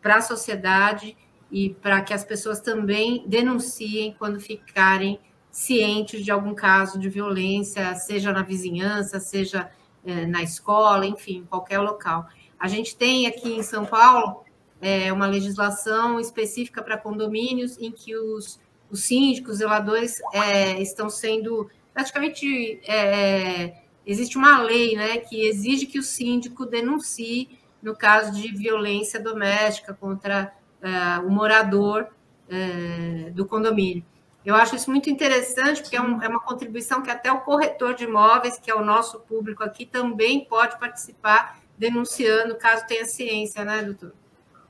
para 0.00 0.16
a 0.16 0.22
sociedade 0.22 1.16
e 1.50 1.70
para 1.70 2.00
que 2.00 2.14
as 2.14 2.24
pessoas 2.24 2.60
também 2.60 3.24
denunciem 3.26 4.14
quando 4.18 4.40
ficarem 4.40 5.18
cientes 5.50 6.24
de 6.24 6.30
algum 6.30 6.54
caso 6.54 6.98
de 6.98 7.08
violência, 7.10 7.94
seja 7.94 8.32
na 8.32 8.42
vizinhança, 8.42 9.20
seja 9.20 9.70
uh, 10.02 10.26
na 10.28 10.42
escola, 10.42 11.04
enfim, 11.04 11.44
qualquer 11.48 11.78
local. 11.78 12.26
A 12.58 12.66
gente 12.68 12.96
tem 12.96 13.26
aqui 13.26 13.52
em 13.52 13.62
São 13.62 13.84
Paulo 13.84 14.44
é, 14.80 15.12
uma 15.12 15.26
legislação 15.26 16.18
específica 16.18 16.82
para 16.82 16.96
condomínios 16.96 17.76
em 17.78 17.92
que 17.92 18.16
os, 18.16 18.58
os 18.90 19.04
síndicos, 19.04 19.58
zeladores 19.58 20.20
é, 20.32 20.80
estão 20.80 21.10
sendo 21.10 21.70
praticamente 21.92 22.80
é, 22.84 23.82
existe 24.06 24.36
uma 24.36 24.60
lei 24.62 24.96
né, 24.96 25.18
que 25.18 25.46
exige 25.46 25.86
que 25.86 25.98
o 25.98 26.02
síndico 26.02 26.66
denuncie 26.66 27.58
no 27.82 27.96
caso 27.96 28.32
de 28.32 28.48
violência 28.52 29.20
doméstica 29.20 29.92
contra 29.92 30.52
uh, 30.82 31.26
o 31.26 31.30
morador 31.30 32.06
uh, 32.48 33.30
do 33.32 33.44
condomínio. 33.44 34.04
Eu 34.44 34.56
acho 34.56 34.74
isso 34.74 34.90
muito 34.90 35.08
interessante, 35.08 35.80
porque 35.82 35.96
é, 35.96 36.02
um, 36.02 36.20
é, 36.20 36.28
uma 36.28 36.40
contribuição 36.40 37.00
que 37.00 37.10
até 37.10 37.30
o 37.30 37.40
corretor 37.40 37.94
de 37.94 38.04
imóveis, 38.04 38.58
que 38.58 38.70
é 38.70 38.74
o 38.74 38.84
nosso 38.84 39.20
público 39.20 39.62
aqui, 39.62 39.86
também 39.86 40.44
pode 40.44 40.78
participar, 40.80 41.58
denunciando, 41.78 42.56
caso 42.56 42.86
tenha 42.86 43.04
ciência, 43.04 43.64
né, 43.64 43.82
doutor? 43.82 44.12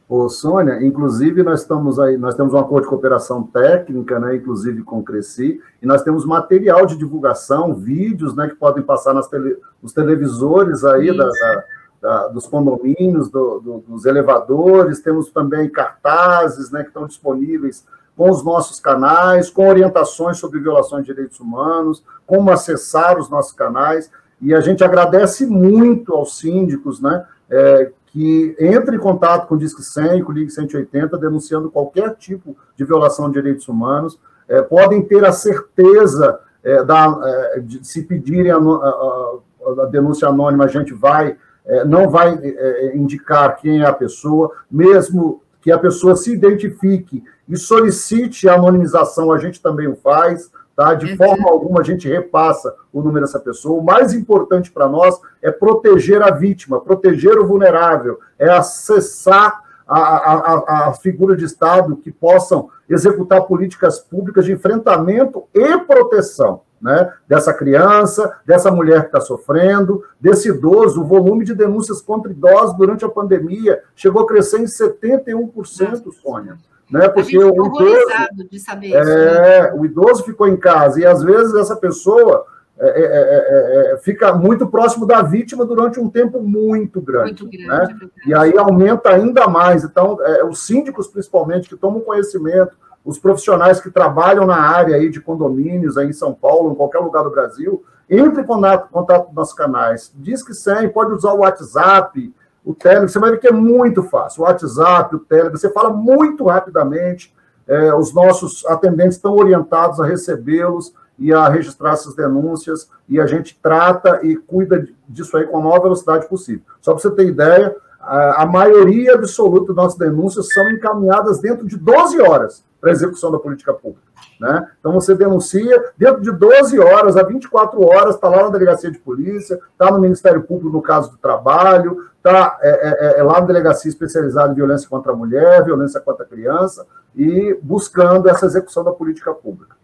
Ô, 0.08 0.28
Sônia, 0.28 0.84
inclusive 0.84 1.42
nós 1.42 1.62
estamos 1.62 1.98
aí, 1.98 2.18
nós 2.18 2.34
temos 2.34 2.52
um 2.52 2.58
acordo 2.58 2.84
de 2.84 2.90
cooperação 2.90 3.44
técnica, 3.44 4.20
né, 4.20 4.36
inclusive 4.36 4.82
com 4.82 4.98
o 4.98 5.02
Cresci, 5.02 5.58
e 5.80 5.86
nós 5.86 6.02
temos 6.02 6.26
material 6.26 6.84
de 6.84 6.98
divulgação, 6.98 7.72
vídeos, 7.72 8.36
né, 8.36 8.48
que 8.48 8.56
podem 8.56 8.82
passar 8.82 9.14
nas 9.14 9.26
tele, 9.26 9.56
nos 9.82 9.94
televisores 9.94 10.84
aí 10.84 11.16
da, 11.16 11.24
da, 11.24 11.64
da, 12.02 12.26
dos 12.26 12.48
condomínios, 12.48 13.30
do, 13.30 13.60
do, 13.60 13.78
dos 13.86 14.04
elevadores, 14.04 15.00
temos 15.00 15.30
também 15.30 15.70
cartazes, 15.70 16.72
né, 16.72 16.82
que 16.82 16.88
estão 16.88 17.06
disponíveis 17.06 17.86
com 18.16 18.28
os 18.28 18.44
nossos 18.44 18.80
canais, 18.80 19.48
com 19.48 19.68
orientações 19.68 20.38
sobre 20.38 20.60
violações 20.60 21.06
de 21.06 21.14
direitos 21.14 21.38
humanos, 21.38 22.04
como 22.26 22.50
acessar 22.50 23.18
os 23.18 23.30
nossos 23.30 23.52
canais, 23.52 24.10
e 24.40 24.52
a 24.52 24.60
gente 24.60 24.82
agradece 24.82 25.46
muito 25.46 26.12
aos 26.12 26.38
síndicos, 26.38 27.00
né, 27.00 27.24
é, 27.48 27.92
que 28.06 28.56
entre 28.58 28.96
em 28.96 28.98
contato 28.98 29.46
com 29.46 29.54
o 29.54 29.58
Disque 29.58 29.82
100, 29.82 30.24
com 30.24 30.32
o 30.32 30.34
Ligue 30.34 30.50
180, 30.50 31.16
denunciando 31.16 31.70
qualquer 31.70 32.14
tipo 32.16 32.56
de 32.76 32.84
violação 32.84 33.28
de 33.28 33.34
direitos 33.34 33.68
humanos, 33.68 34.18
é, 34.48 34.60
podem 34.60 35.02
ter 35.02 35.24
a 35.24 35.32
certeza 35.32 36.40
é, 36.62 36.84
da, 36.84 37.20
é, 37.24 37.60
de 37.60 37.86
se 37.86 38.02
pedirem 38.02 38.50
a, 38.50 38.56
a, 38.56 39.82
a, 39.82 39.86
denúncia 39.86 40.28
anônima, 40.28 40.64
a 40.64 40.68
gente 40.68 40.92
vai, 40.92 41.36
não 41.84 42.08
vai 42.08 42.38
é, 42.42 42.48
é, 42.48 42.96
indicar 42.96 43.56
quem 43.56 43.82
é 43.82 43.86
a 43.86 43.92
pessoa, 43.92 44.50
mesmo 44.70 45.42
que 45.60 45.70
a 45.70 45.78
pessoa 45.78 46.16
se 46.16 46.32
identifique 46.32 47.22
e 47.48 47.56
solicite 47.56 48.48
a 48.48 48.54
anonimização, 48.54 49.30
a 49.30 49.38
gente 49.38 49.60
também 49.60 49.86
o 49.86 49.96
faz, 49.96 50.50
Tá? 50.74 50.94
De 50.94 51.10
uhum. 51.10 51.16
forma 51.18 51.50
alguma 51.50 51.80
a 51.80 51.84
gente 51.84 52.08
repassa 52.08 52.74
o 52.92 53.02
número 53.02 53.26
dessa 53.26 53.38
pessoa. 53.38 53.78
O 53.78 53.84
mais 53.84 54.14
importante 54.14 54.70
para 54.70 54.88
nós 54.88 55.20
é 55.42 55.50
proteger 55.50 56.22
a 56.22 56.30
vítima, 56.30 56.80
proteger 56.80 57.38
o 57.38 57.46
vulnerável, 57.46 58.18
é 58.38 58.48
acessar 58.48 59.62
a, 59.86 59.98
a, 59.98 60.88
a, 60.88 60.94
figura 60.94 61.36
de 61.36 61.44
Estado 61.44 61.96
que 61.96 62.10
possam 62.10 62.70
executar 62.88 63.42
políticas 63.42 64.00
públicas 64.00 64.46
de 64.46 64.52
enfrentamento 64.52 65.44
e 65.52 65.78
proteção 65.80 66.62
né, 66.82 67.12
dessa 67.28 67.54
criança, 67.54 68.38
dessa 68.44 68.70
mulher 68.70 69.02
que 69.02 69.06
está 69.06 69.20
sofrendo, 69.20 70.02
desse 70.20 70.48
idoso. 70.48 71.00
O 71.00 71.06
volume 71.06 71.44
de 71.44 71.54
denúncias 71.54 72.02
contra 72.02 72.32
idosos 72.32 72.76
durante 72.76 73.04
a 73.04 73.08
pandemia 73.08 73.80
chegou 73.94 74.22
a 74.22 74.26
crescer 74.26 74.58
em 74.58 74.64
71%, 74.64 76.12
Sônia 76.12 76.58
né? 76.92 77.08
Porque 77.08 77.38
o 77.38 77.48
idoso, 77.48 78.06
de 78.50 78.60
saber 78.60 78.92
é, 78.92 79.00
isso, 79.00 79.10
né? 79.10 79.72
o 79.72 79.84
idoso 79.86 80.24
ficou 80.24 80.46
em 80.46 80.58
casa 80.58 81.00
e 81.00 81.06
às 81.06 81.22
vezes 81.22 81.54
essa 81.54 81.74
pessoa 81.74 82.44
é 82.78 82.88
é, 82.88 83.02
é, 83.02 83.92
é, 83.92 83.96
fica 83.98 84.34
muito 84.34 84.66
próximo 84.66 85.06
da 85.06 85.22
vítima 85.22 85.64
durante 85.64 86.00
um 86.00 86.10
tempo 86.10 86.42
muito 86.42 87.00
grande, 87.00 87.42
muito 87.42 87.48
grande 87.48 87.94
né? 87.94 88.10
E 88.26 88.34
aí 88.34 88.58
aumenta 88.58 89.10
ainda 89.10 89.46
mais. 89.46 89.84
Então, 89.84 90.18
os 90.48 90.66
síndicos 90.66 91.06
principalmente 91.06 91.68
que 91.68 91.76
tomam 91.76 92.00
conhecimento, 92.00 92.76
os 93.04 93.18
profissionais 93.18 93.80
que 93.80 93.90
trabalham 93.90 94.46
na 94.46 94.56
área 94.56 94.96
aí 94.96 95.10
de 95.10 95.20
condomínios 95.20 95.98
aí 95.98 96.08
em 96.08 96.12
São 96.12 96.32
Paulo, 96.32 96.72
em 96.72 96.74
qualquer 96.74 97.00
lugar 97.00 97.24
do 97.24 97.30
Brasil, 97.30 97.82
entre 98.08 98.42
em 98.42 98.46
contato, 98.46 98.88
com 98.90 99.32
nossos 99.34 99.54
canais. 99.54 100.12
Diz 100.14 100.42
que 100.42 100.54
sim, 100.54 100.88
pode 100.88 101.12
usar 101.12 101.32
o 101.32 101.38
WhatsApp, 101.38 102.32
o 102.64 102.74
Telegram, 102.74 103.08
você 103.08 103.18
vai 103.18 103.30
ver 103.32 103.40
que 103.40 103.48
é 103.48 103.52
muito 103.52 104.02
fácil. 104.04 104.42
O 104.42 104.46
WhatsApp, 104.46 105.16
o 105.16 105.18
Telegram, 105.18 105.56
você 105.56 105.70
fala 105.70 105.90
muito 105.90 106.44
rapidamente. 106.44 107.34
É, 107.66 107.94
os 107.94 108.12
nossos 108.14 108.64
atendentes 108.66 109.16
estão 109.16 109.34
orientados 109.34 110.00
a 110.00 110.06
recebê-los 110.06 110.94
e 111.18 111.32
a 111.32 111.48
registrar 111.48 111.92
essas 111.92 112.14
denúncias, 112.14 112.90
e 113.08 113.20
a 113.20 113.26
gente 113.26 113.58
trata 113.62 114.20
e 114.24 114.36
cuida 114.36 114.86
disso 115.08 115.36
aí 115.36 115.46
com 115.46 115.58
a 115.58 115.60
maior 115.60 115.80
velocidade 115.80 116.28
possível. 116.28 116.62
Só 116.80 116.92
para 116.92 117.02
você 117.02 117.10
ter 117.10 117.26
ideia, 117.26 117.76
a, 118.00 118.42
a 118.42 118.46
maioria 118.46 119.14
absoluta 119.14 119.68
das 119.68 119.76
nossas 119.76 119.98
denúncias 119.98 120.52
são 120.52 120.68
encaminhadas 120.70 121.40
dentro 121.40 121.66
de 121.66 121.76
12 121.76 122.20
horas 122.20 122.64
para 122.82 122.90
a 122.90 122.92
execução 122.92 123.30
da 123.30 123.38
política 123.38 123.72
pública. 123.72 124.08
Né? 124.40 124.68
Então 124.80 124.92
você 124.92 125.14
denuncia, 125.14 125.92
dentro 125.96 126.20
de 126.20 126.32
12 126.32 126.80
horas 126.80 127.16
a 127.16 127.22
24 127.22 127.80
horas, 127.80 128.16
está 128.16 128.28
lá 128.28 128.42
na 128.42 128.48
delegacia 128.48 128.90
de 128.90 128.98
polícia, 128.98 129.60
está 129.70 129.88
no 129.88 130.00
Ministério 130.00 130.42
Público 130.42 130.76
no 130.76 130.82
caso 130.82 131.12
do 131.12 131.16
trabalho, 131.16 132.10
está 132.16 132.58
é, 132.60 132.70
é, 132.70 133.20
é, 133.20 133.22
lá 133.22 133.34
na 133.34 133.46
delegacia 133.46 133.88
especializada 133.88 134.50
em 134.50 134.56
violência 134.56 134.88
contra 134.88 135.12
a 135.12 135.16
mulher, 135.16 135.64
violência 135.64 136.00
contra 136.00 136.24
a 136.24 136.28
criança, 136.28 136.84
e 137.14 137.56
buscando 137.62 138.28
essa 138.28 138.46
execução 138.46 138.82
da 138.82 138.90
política 138.90 139.32
pública. 139.32 139.76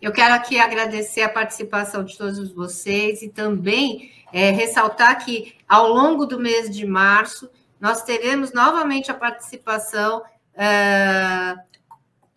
Eu 0.00 0.10
quero 0.10 0.32
aqui 0.32 0.58
agradecer 0.58 1.20
a 1.20 1.28
participação 1.28 2.02
de 2.02 2.16
todos 2.16 2.50
vocês 2.54 3.20
e 3.20 3.28
também 3.28 4.10
é, 4.32 4.50
ressaltar 4.50 5.22
que 5.22 5.56
ao 5.68 5.88
longo 5.88 6.24
do 6.24 6.40
mês 6.40 6.70
de 6.70 6.86
março 6.86 7.50
nós 7.78 8.02
teremos 8.02 8.50
novamente 8.54 9.10
a 9.10 9.14
participação 9.14 10.22
uh, 10.54 11.70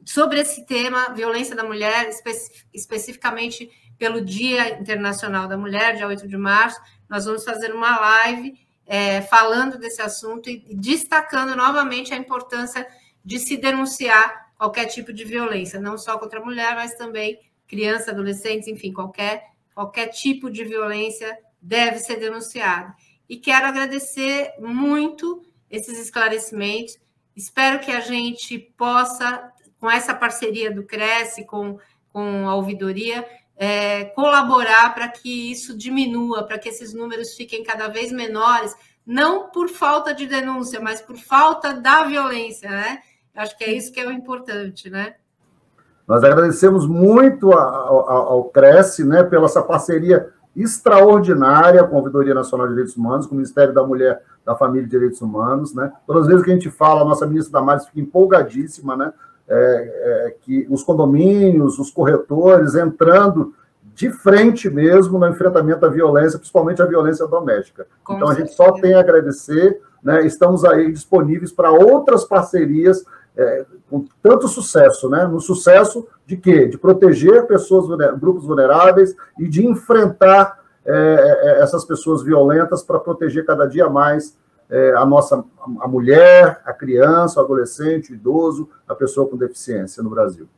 sobre 0.06 0.40
esse 0.40 0.66
tema, 0.66 1.14
violência 1.14 1.56
da 1.56 1.64
mulher, 1.64 2.10
espe 2.10 2.32
especificamente 2.74 3.70
pelo 3.98 4.24
Dia 4.24 4.80
Internacional 4.80 5.48
da 5.48 5.58
Mulher, 5.58 5.96
dia 5.96 6.08
8 6.08 6.28
de 6.28 6.38
março, 6.38 6.80
nós 7.10 7.26
vamos 7.26 7.44
fazer 7.44 7.74
uma 7.74 8.00
live 8.00 8.60
é, 8.86 9.22
falando 9.22 9.78
desse 9.78 10.02
assunto 10.02 10.50
e 10.50 10.76
destacando 10.76 11.56
novamente 11.56 12.14
a 12.14 12.18
importância 12.18 12.86
de 13.24 13.40
se 13.40 13.56
denunciar 13.56 14.52
qualquer 14.58 14.86
tipo 14.86 15.14
de 15.14 15.24
violência, 15.24 15.80
não 15.80 15.98
só 15.98 16.18
contra 16.18 16.40
a 16.40 16.44
mulher, 16.44 16.76
mas 16.76 16.96
também 16.96 17.40
criança, 17.68 18.12
adolescentes, 18.12 18.68
enfim, 18.68 18.92
qualquer, 18.92 19.52
qualquer 19.74 20.08
tipo 20.08 20.50
de 20.50 20.64
violência 20.64 21.38
deve 21.62 22.00
ser 22.00 22.18
denunciado. 22.18 22.94
E 23.28 23.38
quero 23.38 23.66
agradecer 23.66 24.54
muito 24.60 25.46
esses 25.70 25.98
esclarecimentos. 25.98 27.00
Espero 27.36 27.80
que 27.80 27.92
a 27.92 28.02
gente 28.02 28.60
possa 28.60 29.52
com 29.84 29.92
essa 29.92 30.14
parceria 30.14 30.74
do 30.74 30.84
Cresce, 30.84 31.44
com, 31.44 31.78
com 32.14 32.48
a 32.48 32.56
ouvidoria, 32.56 33.28
é, 33.58 34.06
colaborar 34.06 34.96
para 34.96 35.10
que 35.10 35.52
isso 35.52 35.78
diminua, 35.78 36.44
para 36.44 36.58
que 36.58 36.70
esses 36.70 36.94
números 36.94 37.34
fiquem 37.34 37.66
cada 37.66 37.90
vez 37.90 38.10
menores, 38.10 38.74
não 39.06 39.50
por 39.50 39.68
falta 39.68 40.14
de 40.14 40.26
denúncia, 40.26 40.80
mas 40.80 41.02
por 41.02 41.18
falta 41.18 41.74
da 41.74 42.06
violência, 42.06 42.70
né? 42.70 43.00
Acho 43.36 43.58
que 43.58 43.66
é 43.66 43.74
isso 43.74 43.92
que 43.92 44.00
é 44.00 44.08
o 44.08 44.12
importante, 44.14 44.90
né? 44.90 45.16
Nós 46.08 46.24
agradecemos 46.24 46.88
muito 46.88 47.52
ao, 47.52 48.10
ao, 48.10 48.44
Cresce, 48.46 49.04
né, 49.04 49.22
pela 49.22 49.48
essa 49.48 49.62
parceria 49.62 50.30
extraordinária 50.56 51.84
com 51.84 51.98
a 51.98 52.00
Ouvidoria 52.00 52.34
Nacional 52.34 52.68
de 52.68 52.74
Direitos 52.74 52.96
Humanos, 52.96 53.26
com 53.26 53.34
o 53.34 53.38
Ministério 53.38 53.74
da 53.74 53.86
Mulher, 53.86 54.24
da 54.46 54.56
Família 54.56 54.86
e 54.86 54.90
Direitos 54.90 55.22
Humanos, 55.22 55.74
né? 55.74 55.92
Todas 56.08 56.22
as 56.22 56.28
vezes 56.30 56.46
que 56.46 56.52
a 56.52 56.54
gente 56.54 56.72
fala, 56.72 57.02
a 57.02 57.06
nossa 57.06 57.28
ministra 57.28 57.60
Damares 57.60 57.86
fica 57.86 58.00
empolgadíssima, 58.00 58.96
né? 58.96 59.12
É, 59.48 59.56
é, 59.56 60.36
que 60.42 60.66
os 60.70 60.84
condomínios, 60.84 61.78
os 61.78 61.92
corretores 61.92 62.76
entrando 62.76 63.54
de 63.94 64.10
frente 64.10 64.70
mesmo 64.70 65.20
no 65.20 65.28
enfrentamento 65.28 65.86
à 65.86 65.90
violência, 65.90 66.40
principalmente 66.40 66.82
à 66.82 66.86
violência 66.86 67.28
doméstica. 67.28 67.86
Com 68.04 68.16
então, 68.16 68.28
certeza. 68.28 68.44
a 68.44 68.46
gente 68.46 68.56
só 68.56 68.72
tem 68.80 68.94
a 68.94 69.00
agradecer, 69.02 69.82
né? 70.02 70.26
estamos 70.26 70.64
aí 70.64 70.92
disponíveis 70.92 71.52
para 71.52 71.72
outras 71.72 72.24
parcerias 72.24 73.04
é, 73.36 73.66
com 73.90 74.06
tanto 74.22 74.48
sucesso, 74.48 75.10
né? 75.10 75.26
No 75.26 75.40
sucesso 75.40 76.08
de 76.26 76.38
quê? 76.38 76.68
De 76.68 76.78
proteger 76.78 77.46
pessoas, 77.48 77.88
grupos 78.20 78.46
vulneráveis 78.46 79.16
e 79.40 79.48
de 79.48 79.66
enfrentar 79.66 80.60
é, 80.86 80.94
é, 80.94 81.62
essas 81.62 81.84
pessoas 81.86 82.24
violentas 82.24 82.84
para 82.84 83.00
proteger 83.00 83.46
cada 83.46 83.66
dia 83.66 83.90
mais 83.90 84.38
é, 84.74 84.96
a 84.96 85.06
nossa 85.06 85.46
a 85.80 85.88
mulher, 85.88 86.60
a 86.66 86.74
criança, 86.74 87.40
o 87.40 87.44
adolescente, 87.44 88.12
o 88.12 88.16
idoso, 88.16 88.68
a 88.88 88.96
pessoa 88.96 89.30
com 89.30 89.38
deficiência 89.38 90.02
no 90.02 90.10
Brasil. 90.10 90.50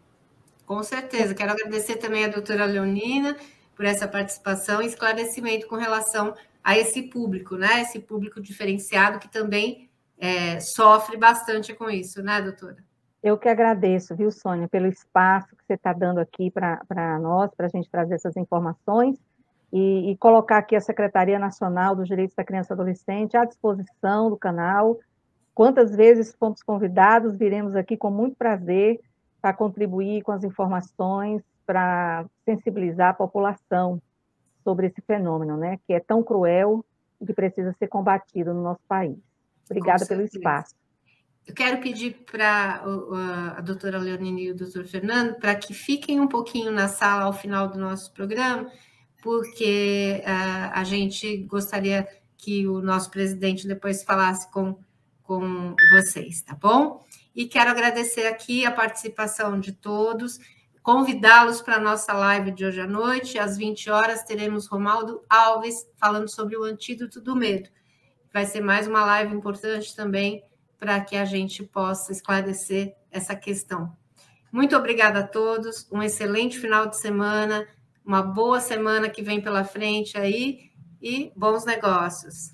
Com 0.66 0.82
certeza. 0.82 1.36
Quero 1.36 1.52
agradecer 1.52 1.98
também 1.98 2.24
a 2.24 2.30
doutora 2.30 2.66
Leonina 2.66 3.36
por 3.76 3.84
essa 3.84 4.08
participação 4.08 4.82
e 4.82 4.86
esclarecimento 4.86 5.68
com 5.68 5.76
relação 5.76 6.34
a 6.64 6.78
esse 6.78 7.04
público, 7.04 7.58
né? 7.58 7.82
Esse 7.82 8.00
público 8.00 8.42
diferenciado 8.42 9.20
que 9.20 9.28
também 9.28 9.90
é, 10.18 10.62
sofre 10.62 11.18
bastante 11.18 11.74
com 11.74 11.90
isso, 11.90 12.24
né, 12.24 12.42
doutora? 12.42 12.78
Eu 13.22 13.38
que 13.38 13.50
agradeço, 13.50 14.16
viu, 14.16 14.32
Sônia, 14.32 14.70
pelo 14.70 14.88
espaço 14.88 15.56
que 15.58 15.66
você 15.66 15.74
está 15.74 15.92
dando 15.92 16.20
aqui 16.20 16.50
para 16.50 17.20
nós, 17.20 17.52
para 17.54 17.66
a 17.66 17.70
gente 17.70 17.90
trazer 17.90 18.16
essas 18.16 18.38
informações 18.38 19.20
e, 19.78 20.12
e, 20.12 20.18
colocar 20.18 20.60
aqui 20.60 20.74
a 20.74 20.80
Secretaria 20.80 21.38
Nacional 21.38 21.98
dos 21.98 22.08
Direitos 22.08 22.34
da 22.34 22.46
Criança 22.46 22.72
e 22.72 22.76
Adolescente 22.76 23.36
à 23.36 23.44
disposição 23.44 24.30
do 24.30 24.38
canal. 24.38 24.98
Quantas 25.54 25.94
vezes 25.94 26.34
fomos 26.40 26.64
convidados, 26.64 27.36
viremos 27.36 27.76
aqui 27.76 27.98
com 27.98 28.10
muito 28.10 28.38
prazer 28.38 29.02
para 29.42 29.52
contribuir 29.52 30.22
com 30.22 30.32
as 30.32 30.46
informações, 30.46 31.44
para 31.66 32.26
sensibilizar 32.46 33.10
a 33.10 33.14
população 33.14 34.02
sobre 34.64 34.88
esse 34.88 35.02
fenômeno, 35.02 35.58
né, 35.58 35.78
que 35.86 35.92
é 35.92 36.00
tão 36.00 36.24
cruel 36.24 36.84
e 37.20 37.26
que 37.26 37.34
precisa 37.34 37.76
ser 37.78 37.88
combatido 37.88 38.54
no 38.54 38.64
nosso 38.64 38.82
país. 38.88 39.18
Obrigada 39.70 40.06
pelo 40.06 40.22
espaço. 40.22 40.74
Eu 41.46 41.54
quero 41.54 41.82
pedir 41.82 42.24
para 42.32 42.82
a 43.58 43.62
doutora 43.62 43.98
Leonine 43.98 44.46
e 44.46 44.52
o 44.52 44.56
doutor 44.56 44.86
Fernando 44.86 45.36
para 45.36 45.54
que 45.54 45.74
fiquem 45.74 46.18
um 46.22 46.30
pouquinho 46.30 46.72
na 46.72 46.88
sala 46.88 47.26
ao 47.26 47.34
final 47.34 47.68
do 47.68 47.78
nosso 47.78 48.14
programa, 48.14 48.72
porque 49.26 50.22
uh, 50.24 50.70
a 50.72 50.84
gente 50.84 51.36
gostaria 51.38 52.08
que 52.38 52.68
o 52.68 52.80
nosso 52.80 53.10
presidente 53.10 53.68
depois 53.68 54.04
falasse 54.04 54.48
com, 54.52 54.78
com 55.24 55.76
vocês, 55.92 56.44
tá 56.44 56.54
bom? 56.54 57.04
E 57.36 57.48
quero 57.48 57.72
agradecer 57.72 58.28
aqui 58.28 58.68
a 58.68 58.72
participação 58.72 59.60
de 59.60 59.72
todos, 59.72 60.40
convidá-los 60.84 61.60
para 61.60 61.78
a 61.78 61.80
nossa 61.80 62.14
live 62.14 62.52
de 62.52 62.66
hoje 62.66 62.80
à 62.80 62.86
noite. 62.86 63.40
Às 63.40 63.58
20 63.58 63.90
horas 63.90 64.24
teremos 64.24 64.68
Romaldo 64.68 65.24
Alves 65.28 65.90
falando 65.98 66.30
sobre 66.30 66.56
o 66.56 66.64
antídoto 66.64 67.20
do 67.20 67.36
medo. 67.36 67.68
Vai 68.32 68.46
ser 68.46 68.62
mais 68.62 68.86
uma 68.88 69.04
live 69.04 69.34
importante 69.34 69.96
também 69.96 70.44
para 70.78 71.02
que 71.02 71.16
a 71.16 71.26
gente 71.26 71.64
possa 71.64 72.12
esclarecer 72.12 72.96
essa 73.10 73.36
questão. 73.36 73.92
Muito 74.52 74.78
obrigada 74.78 75.22
a 75.22 75.28
todos, 75.28 75.88
um 75.92 76.04
excelente 76.04 76.60
final 76.60 76.86
de 76.86 76.98
semana, 76.98 77.68
uma 78.06 78.22
boa 78.22 78.60
semana 78.60 79.10
que 79.10 79.22
vem 79.22 79.42
pela 79.42 79.64
frente 79.64 80.18
aí 80.18 80.72
e 81.02 81.32
bons 81.36 81.66
negócios. 81.66 82.54